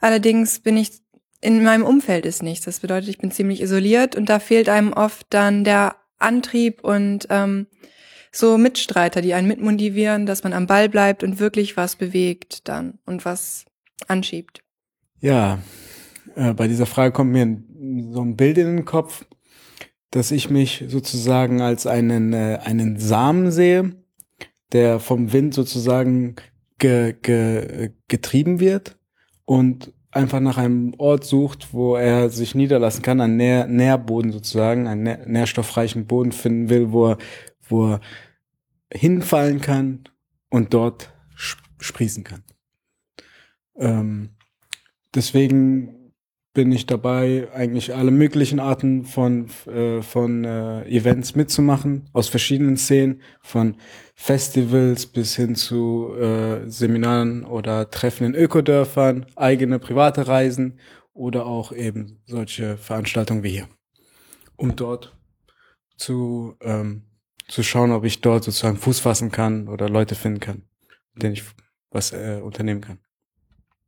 Allerdings 0.00 0.60
bin 0.60 0.76
ich 0.76 0.92
in 1.40 1.64
meinem 1.64 1.84
Umfeld 1.84 2.24
ist 2.26 2.44
nichts. 2.44 2.66
Das 2.66 2.78
bedeutet, 2.78 3.08
ich 3.08 3.18
bin 3.18 3.32
ziemlich 3.32 3.60
isoliert 3.60 4.14
und 4.14 4.28
da 4.28 4.38
fehlt 4.38 4.68
einem 4.68 4.92
oft 4.92 5.26
dann 5.30 5.64
der 5.64 5.96
Antrieb 6.20 6.84
und 6.84 7.26
ähm, 7.30 7.66
so 8.30 8.58
Mitstreiter, 8.58 9.22
die 9.22 9.34
einen 9.34 9.48
mitmotivieren, 9.48 10.24
dass 10.24 10.44
man 10.44 10.52
am 10.52 10.68
Ball 10.68 10.88
bleibt 10.88 11.24
und 11.24 11.40
wirklich 11.40 11.76
was 11.76 11.96
bewegt 11.96 12.68
dann 12.68 13.00
und 13.06 13.24
was 13.24 13.64
anschiebt. 14.06 14.62
Ja, 15.18 15.58
äh, 16.36 16.52
bei 16.52 16.68
dieser 16.68 16.86
Frage 16.86 17.12
kommt 17.12 17.32
mir 17.32 17.60
so 18.12 18.22
ein 18.22 18.36
Bild 18.36 18.56
in 18.56 18.76
den 18.76 18.84
Kopf, 18.84 19.24
dass 20.10 20.30
ich 20.30 20.50
mich 20.50 20.84
sozusagen 20.88 21.60
als 21.60 21.86
einen, 21.86 22.32
äh, 22.32 22.58
einen 22.64 22.98
Samen 22.98 23.50
sehe, 23.50 23.94
der 24.72 25.00
vom 25.00 25.32
Wind 25.32 25.54
sozusagen 25.54 26.36
ge, 26.78 27.14
ge, 27.20 27.90
getrieben 28.08 28.60
wird 28.60 28.98
und 29.44 29.92
einfach 30.10 30.40
nach 30.40 30.58
einem 30.58 30.94
Ort 30.98 31.24
sucht, 31.24 31.72
wo 31.72 31.96
er 31.96 32.30
sich 32.30 32.54
niederlassen 32.54 33.02
kann, 33.02 33.20
einen 33.20 33.36
Nähr, 33.36 33.66
Nährboden 33.66 34.32
sozusagen, 34.32 34.88
einen 34.88 35.30
nährstoffreichen 35.30 36.06
Boden 36.06 36.32
finden 36.32 36.68
will, 36.68 36.90
wo 36.90 37.10
er, 37.10 37.18
wo 37.68 37.92
er 37.92 38.00
hinfallen 38.92 39.60
kann 39.60 40.04
und 40.48 40.74
dort 40.74 41.12
sprießen 41.78 42.24
kann. 42.24 42.42
Ähm, 43.76 44.30
deswegen 45.14 45.99
bin 46.52 46.72
ich 46.72 46.86
dabei, 46.86 47.48
eigentlich 47.54 47.94
alle 47.94 48.10
möglichen 48.10 48.58
Arten 48.58 49.04
von, 49.04 49.48
äh, 49.66 50.02
von 50.02 50.44
äh, 50.44 50.82
Events 50.88 51.36
mitzumachen, 51.36 52.08
aus 52.12 52.28
verschiedenen 52.28 52.76
Szenen, 52.76 53.22
von 53.40 53.76
Festivals 54.14 55.06
bis 55.06 55.36
hin 55.36 55.54
zu 55.54 56.14
äh, 56.16 56.68
Seminaren 56.68 57.44
oder 57.44 57.90
Treffen 57.90 58.26
in 58.26 58.34
Ökodörfern, 58.34 59.26
eigene 59.36 59.78
private 59.78 60.26
Reisen 60.26 60.80
oder 61.12 61.46
auch 61.46 61.72
eben 61.72 62.20
solche 62.26 62.76
Veranstaltungen 62.76 63.42
wie 63.44 63.50
hier, 63.50 63.68
um 64.56 64.74
dort 64.74 65.16
zu, 65.96 66.56
ähm, 66.62 67.02
zu 67.46 67.62
schauen, 67.62 67.92
ob 67.92 68.04
ich 68.04 68.20
dort 68.20 68.42
sozusagen 68.44 68.76
Fuß 68.76 69.00
fassen 69.00 69.30
kann 69.30 69.68
oder 69.68 69.88
Leute 69.88 70.16
finden 70.16 70.40
kann, 70.40 70.62
mit 71.14 71.22
denen 71.22 71.34
ich 71.34 71.44
was 71.90 72.12
äh, 72.12 72.40
unternehmen 72.42 72.80
kann. 72.80 72.98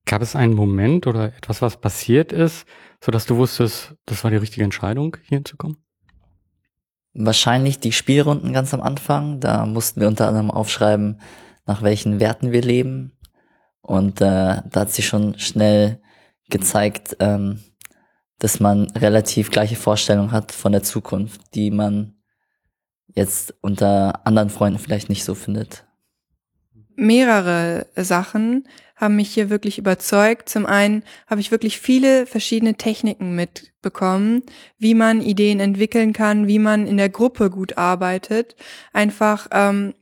Gab 0.04 0.22
es 0.22 0.34
einen 0.34 0.54
Moment 0.54 1.06
oder 1.06 1.34
etwas, 1.36 1.62
was 1.62 1.80
passiert 1.80 2.32
ist, 2.32 2.66
sodass 3.00 3.26
du 3.26 3.36
wusstest, 3.36 3.94
das 4.06 4.24
war 4.24 4.30
die 4.30 4.36
richtige 4.36 4.64
Entscheidung, 4.64 5.16
hier 5.28 5.36
hinzukommen? 5.36 5.78
Wahrscheinlich 7.14 7.78
die 7.78 7.92
Spielrunden 7.92 8.52
ganz 8.52 8.72
am 8.72 8.80
Anfang. 8.80 9.38
Da 9.40 9.66
mussten 9.66 10.00
wir 10.00 10.08
unter 10.08 10.28
anderem 10.28 10.50
aufschreiben, 10.50 11.20
nach 11.66 11.82
welchen 11.82 12.20
Werten 12.20 12.52
wir 12.52 12.62
leben. 12.62 13.12
Und 13.80 14.20
äh, 14.20 14.62
da 14.64 14.80
hat 14.80 14.90
sich 14.90 15.06
schon 15.06 15.38
schnell 15.38 16.00
gezeigt, 16.48 17.16
ähm, 17.20 17.60
dass 18.38 18.60
man 18.60 18.90
relativ 18.90 19.50
gleiche 19.50 19.76
Vorstellungen 19.76 20.32
hat 20.32 20.52
von 20.52 20.72
der 20.72 20.82
Zukunft, 20.82 21.54
die 21.54 21.70
man 21.70 22.16
jetzt 23.14 23.54
unter 23.60 24.26
anderen 24.26 24.50
Freunden 24.50 24.78
vielleicht 24.78 25.08
nicht 25.08 25.24
so 25.24 25.34
findet. 25.34 25.84
Mehrere 26.94 27.86
Sachen 27.96 28.68
haben 29.02 29.16
mich 29.16 29.34
hier 29.34 29.50
wirklich 29.50 29.78
überzeugt. 29.78 30.48
Zum 30.48 30.64
einen 30.64 31.02
habe 31.26 31.40
ich 31.40 31.50
wirklich 31.50 31.80
viele 31.80 32.24
verschiedene 32.24 32.76
Techniken 32.76 33.34
mitbekommen, 33.34 34.44
wie 34.78 34.94
man 34.94 35.20
Ideen 35.20 35.58
entwickeln 35.58 36.12
kann, 36.12 36.46
wie 36.46 36.60
man 36.60 36.86
in 36.86 36.98
der 36.98 37.08
Gruppe 37.08 37.50
gut 37.50 37.76
arbeitet. 37.76 38.54
Einfach, 38.92 39.48
ähm, 39.50 39.94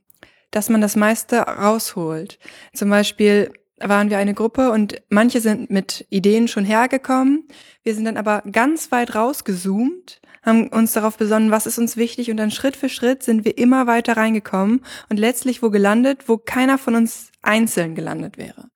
dass 0.51 0.69
man 0.69 0.83
das 0.83 0.97
meiste 0.97 1.39
rausholt. 1.39 2.39
Zum 2.75 2.91
Beispiel 2.91 3.51
waren 3.79 4.11
wir 4.11 4.19
eine 4.19 4.35
Gruppe 4.35 4.71
und 4.71 5.01
manche 5.09 5.41
sind 5.41 5.71
mit 5.71 6.07
Ideen 6.11 6.47
schon 6.47 6.67
hergekommen. 6.67 7.49
Wir 7.83 7.95
sind 7.95 8.05
dann 8.05 8.19
aber 8.19 8.43
ganz 8.53 8.93
weit 8.93 9.15
rausgezoomt, 9.15 10.21
haben 10.43 10.69
uns 10.69 10.93
darauf 10.93 11.17
besonnen, 11.17 11.51
was 11.51 11.67
ist 11.67 11.79
uns 11.79 11.97
wichtig 11.97 12.31
und 12.31 12.37
dann 12.37 12.51
Schritt 12.51 12.77
für 12.77 12.91
Schritt 12.91 13.23
sind 13.23 13.47
wir 13.47 13.57
immer 13.57 13.87
weiter 13.87 14.19
reingekommen 14.19 14.85
und 15.09 15.19
letztlich 15.19 15.63
wo 15.63 15.71
gelandet, 15.71 16.29
wo 16.29 16.37
keiner 16.37 16.77
von 16.77 16.97
uns 16.97 17.31
einzeln 17.41 17.95
gelandet 17.95 18.37
wäre. 18.37 18.70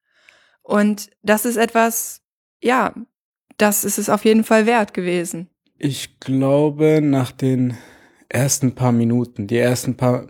Und 0.65 1.11
das 1.23 1.45
ist 1.45 1.57
etwas, 1.57 2.23
ja, 2.63 2.95
das 3.59 3.85
ist 3.85 3.99
es 3.99 4.09
auf 4.09 4.25
jeden 4.25 4.43
Fall 4.43 4.67
wert 4.67 4.95
gewesen. 4.95 5.49
Ich 5.79 6.19
glaube, 6.19 7.01
nach 7.03 7.31
den 7.31 7.77
ersten 8.29 8.75
paar 8.75 8.91
Minuten, 8.91 9.47
die 9.47 9.59
ersten 9.59 9.97
paar, 9.97 10.27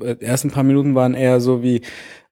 äh, 0.00 0.16
ersten 0.20 0.50
paar 0.50 0.64
Minuten 0.64 0.94
waren 0.94 1.14
eher 1.14 1.40
so 1.40 1.62
wie, 1.62 1.80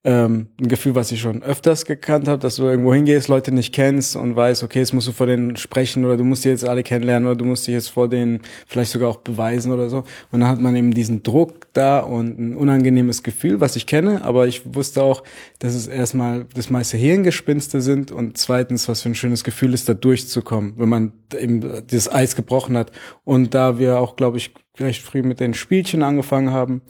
ähm, 0.04 0.46
ein 0.60 0.68
Gefühl, 0.68 0.94
was 0.94 1.10
ich 1.10 1.20
schon 1.20 1.42
öfters 1.42 1.84
gekannt 1.84 2.28
habe, 2.28 2.38
dass 2.38 2.56
du 2.56 2.64
irgendwo 2.64 2.94
hingehst, 2.94 3.26
Leute 3.26 3.50
nicht 3.50 3.74
kennst 3.74 4.14
und 4.14 4.36
weißt, 4.36 4.62
okay, 4.62 4.78
jetzt 4.78 4.94
musst 4.94 5.08
du 5.08 5.12
vor 5.12 5.26
denen 5.26 5.56
sprechen 5.56 6.04
oder 6.04 6.16
du 6.16 6.22
musst 6.22 6.44
die 6.44 6.50
jetzt 6.50 6.64
alle 6.64 6.84
kennenlernen 6.84 7.26
oder 7.26 7.36
du 7.36 7.44
musst 7.44 7.66
dich 7.66 7.74
jetzt 7.74 7.88
vor 7.88 8.08
denen 8.08 8.40
vielleicht 8.68 8.92
sogar 8.92 9.08
auch 9.08 9.18
beweisen 9.18 9.72
oder 9.72 9.90
so. 9.90 10.04
Und 10.30 10.40
dann 10.40 10.48
hat 10.48 10.60
man 10.60 10.76
eben 10.76 10.94
diesen 10.94 11.24
Druck 11.24 11.66
da 11.72 11.98
und 11.98 12.38
ein 12.38 12.56
unangenehmes 12.56 13.24
Gefühl, 13.24 13.60
was 13.60 13.74
ich 13.74 13.86
kenne, 13.86 14.22
aber 14.22 14.46
ich 14.46 14.72
wusste 14.72 15.02
auch, 15.02 15.24
dass 15.58 15.74
es 15.74 15.88
erstmal 15.88 16.46
das 16.54 16.70
meiste 16.70 16.96
Hirngespinste 16.96 17.80
sind 17.80 18.12
und 18.12 18.38
zweitens, 18.38 18.88
was 18.88 19.02
für 19.02 19.08
ein 19.08 19.16
schönes 19.16 19.42
Gefühl 19.42 19.74
ist, 19.74 19.88
da 19.88 19.94
durchzukommen, 19.94 20.74
wenn 20.76 20.88
man 20.88 21.12
eben 21.36 21.84
dieses 21.86 22.10
Eis 22.10 22.36
gebrochen 22.36 22.76
hat. 22.76 22.92
Und 23.24 23.52
da 23.52 23.80
wir 23.80 23.98
auch, 23.98 24.14
glaube 24.14 24.36
ich, 24.36 24.54
recht 24.78 25.02
früh 25.02 25.22
mit 25.22 25.40
den 25.40 25.54
Spielchen 25.54 26.04
angefangen 26.04 26.52
haben 26.52 26.82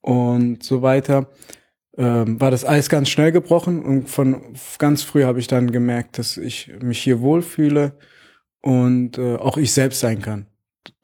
und 0.00 0.62
so 0.62 0.82
weiter, 0.82 1.28
ähm, 1.96 2.40
war 2.40 2.50
das 2.50 2.64
Eis 2.64 2.88
ganz 2.88 3.08
schnell 3.08 3.32
gebrochen 3.32 3.84
und 3.84 4.08
von 4.08 4.54
ganz 4.78 5.02
früh 5.02 5.24
habe 5.24 5.38
ich 5.38 5.46
dann 5.46 5.70
gemerkt, 5.70 6.18
dass 6.18 6.36
ich 6.36 6.72
mich 6.80 7.00
hier 7.00 7.20
wohlfühle 7.20 7.98
und 8.60 9.18
äh, 9.18 9.36
auch 9.36 9.56
ich 9.56 9.72
selbst 9.72 10.00
sein 10.00 10.20
kann. 10.20 10.46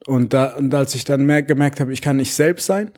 Und 0.05 0.33
da 0.33 0.55
und 0.55 0.73
als 0.73 0.95
ich 0.95 1.05
dann 1.05 1.25
mehr 1.25 1.43
gemerkt 1.43 1.79
habe, 1.79 1.93
ich 1.93 2.01
kann 2.01 2.17
nicht 2.17 2.33
selbst 2.33 2.65
sein, 2.65 2.91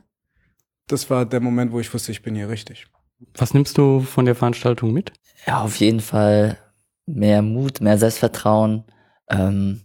das 0.88 1.10
war 1.10 1.26
der 1.26 1.40
Moment, 1.40 1.72
wo 1.72 1.80
ich 1.80 1.94
wusste, 1.94 2.12
ich 2.12 2.22
bin 2.22 2.36
hier 2.36 2.50
richtig. 2.50 2.88
Was 3.36 3.54
nimmst 3.54 3.78
du 3.78 4.02
von 4.02 4.26
der 4.26 4.36
Veranstaltung 4.36 4.92
mit? 4.92 5.14
Ja, 5.48 5.62
auf 5.62 5.78
jeden 5.78 6.02
Fall 6.02 6.58
mehr 7.06 7.42
Mut, 7.42 7.82
mehr 7.82 7.98
Selbstvertrauen 7.98 8.84
ähm, 9.30 9.82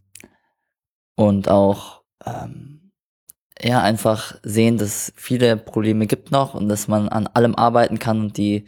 und 1.14 1.48
auch 1.48 2.02
ähm, 2.24 2.79
ja, 3.62 3.82
einfach 3.82 4.36
sehen, 4.42 4.78
dass 4.78 5.12
viele 5.16 5.56
Probleme 5.56 6.06
gibt 6.06 6.30
noch 6.30 6.54
und 6.54 6.68
dass 6.68 6.88
man 6.88 7.08
an 7.08 7.26
allem 7.26 7.54
arbeiten 7.54 7.98
kann 7.98 8.20
und 8.20 8.36
die, 8.36 8.64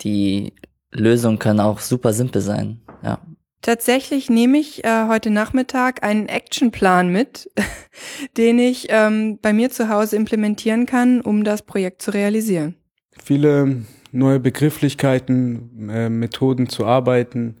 die 0.00 0.52
Lösungen 0.92 1.38
können 1.38 1.60
auch 1.60 1.80
super 1.80 2.12
simpel 2.12 2.40
sein, 2.40 2.80
ja. 3.02 3.18
Tatsächlich 3.60 4.30
nehme 4.30 4.58
ich 4.58 4.84
äh, 4.84 5.08
heute 5.08 5.30
Nachmittag 5.30 6.04
einen 6.04 6.28
Actionplan 6.28 7.10
mit, 7.10 7.50
den 8.36 8.58
ich 8.60 8.86
ähm, 8.88 9.40
bei 9.42 9.52
mir 9.52 9.70
zu 9.70 9.88
Hause 9.88 10.14
implementieren 10.14 10.86
kann, 10.86 11.20
um 11.20 11.42
das 11.42 11.62
Projekt 11.62 12.00
zu 12.00 12.12
realisieren. 12.12 12.76
Viele 13.22 13.82
neue 14.12 14.38
Begrifflichkeiten, 14.38 15.90
äh, 15.90 16.08
Methoden 16.08 16.68
zu 16.68 16.86
arbeiten, 16.86 17.56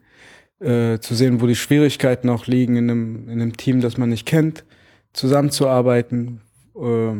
äh, 0.60 0.98
zu 1.00 1.14
sehen, 1.14 1.40
wo 1.40 1.46
die 1.46 1.56
Schwierigkeiten 1.56 2.28
auch 2.30 2.46
liegen 2.46 2.76
in 2.76 2.90
einem, 2.90 3.28
in 3.28 3.42
einem 3.42 3.56
Team, 3.56 3.80
das 3.80 3.98
man 3.98 4.08
nicht 4.08 4.24
kennt, 4.24 4.64
zusammenzuarbeiten, 5.12 6.42
äh, 6.80 7.16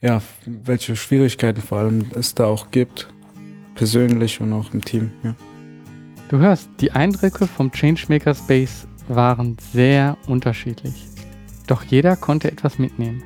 ja, 0.00 0.22
welche 0.46 0.96
Schwierigkeiten 0.96 1.60
vor 1.60 1.78
allem 1.78 2.06
es 2.14 2.34
da 2.34 2.46
auch 2.46 2.70
gibt. 2.70 3.08
persönlich 3.74 4.40
und 4.40 4.52
auch 4.52 4.74
im 4.74 4.84
Team. 4.84 5.10
Ja. 5.22 5.34
Du 6.28 6.38
hörst, 6.38 6.68
die 6.80 6.92
Eindrücke 6.92 7.46
vom 7.46 7.72
Changemaker 7.72 8.34
Space 8.34 8.86
waren 9.08 9.56
sehr 9.72 10.16
unterschiedlich. 10.26 11.06
Doch 11.66 11.82
jeder 11.84 12.16
konnte 12.16 12.50
etwas 12.50 12.78
mitnehmen. 12.78 13.22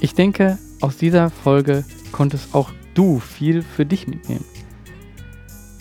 Ich 0.00 0.14
denke, 0.14 0.58
aus 0.80 0.96
dieser 0.96 1.30
Folge 1.30 1.84
konntest 2.12 2.54
auch 2.54 2.72
du 2.94 3.18
viel 3.18 3.62
für 3.62 3.84
dich 3.84 4.06
mitnehmen. 4.06 4.44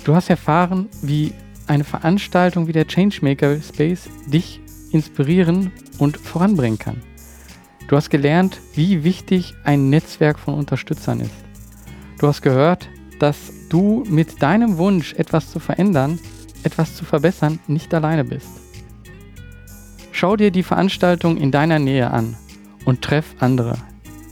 Du 0.04 0.16
hast 0.16 0.30
erfahren, 0.30 0.90
wie 1.02 1.34
eine 1.68 1.84
Veranstaltung 1.84 2.68
wie 2.68 2.74
der 2.74 2.88
Changemaker 2.88 3.60
Space 3.62 4.10
dich 4.28 4.62
inspirieren 4.92 5.72
und 5.98 6.18
voranbringen 6.18 6.80
kann. 6.80 7.02
Du 7.88 7.96
hast 7.96 8.10
gelernt, 8.10 8.60
wie 8.74 9.04
wichtig 9.04 9.56
ein 9.64 9.90
Netzwerk 9.90 10.40
von 10.40 10.56
Unterstützern 10.56 11.22
ist. 11.22 11.32
Du 12.20 12.28
hast 12.28 12.42
gehört, 12.42 12.90
dass 13.20 13.54
du 13.70 14.04
mit 14.08 14.42
deinem 14.42 14.78
Wunsch, 14.78 15.14
etwas 15.14 15.50
zu 15.52 15.60
verändern, 15.60 16.20
etwas 16.64 16.96
zu 16.96 17.06
verbessern, 17.06 17.60
nicht 17.68 17.94
alleine 17.94 18.26
bist. 18.26 18.50
Schau 20.12 20.36
dir 20.36 20.52
die 20.52 20.64
Veranstaltung 20.64 21.38
in 21.38 21.52
deiner 21.52 21.80
Nähe 21.80 22.12
an 22.12 22.36
und 22.86 23.02
treff 23.02 23.36
andere, 23.40 23.78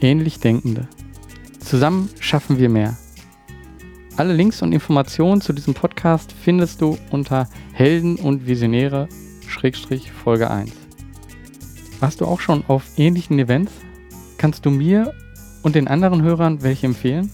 ähnlich 0.02 0.40
Denkende. 0.40 0.88
Zusammen 1.60 2.10
schaffen 2.20 2.58
wir 2.58 2.70
mehr. 2.70 2.98
Alle 4.18 4.34
Links 4.34 4.62
und 4.62 4.74
Informationen 4.74 5.42
zu 5.42 5.54
diesem 5.54 5.74
Podcast 5.74 6.34
findest 6.34 6.82
du 6.82 6.98
unter 7.12 7.48
Helden 7.74 8.16
und 8.16 8.48
Visionäre 8.48 9.08
Folge 10.24 10.50
1. 10.50 10.85
Warst 12.00 12.22
du 12.22 12.26
auch 12.26 12.40
schon 12.40 12.64
auf 12.68 12.84
ähnlichen 12.98 13.40
Events? 13.40 13.72
Kannst 14.38 14.64
du 14.66 14.70
mir 14.70 15.14
und 15.64 15.74
den 15.76 15.88
anderen 15.88 16.22
Hörern 16.22 16.62
welche 16.62 16.86
empfehlen? 16.88 17.32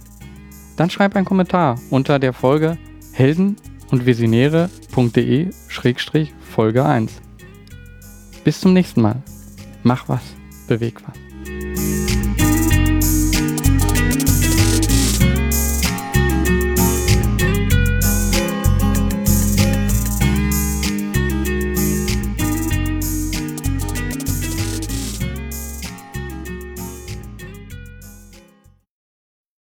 Dann 0.78 0.90
schreib 0.90 1.16
einen 1.16 1.26
Kommentar 1.26 1.78
unter 1.90 2.20
der 2.20 2.34
Folge 2.34 2.78
helden 3.12 3.58
und 3.92 4.06
visionäre.de-folge 4.06 6.86
1. 6.86 7.12
Bis 8.44 8.60
zum 8.60 8.74
nächsten 8.74 9.02
Mal. 9.02 9.24
Mach 9.84 10.10
was, 10.10 10.22
beweg 10.68 11.02
was. 11.06 11.21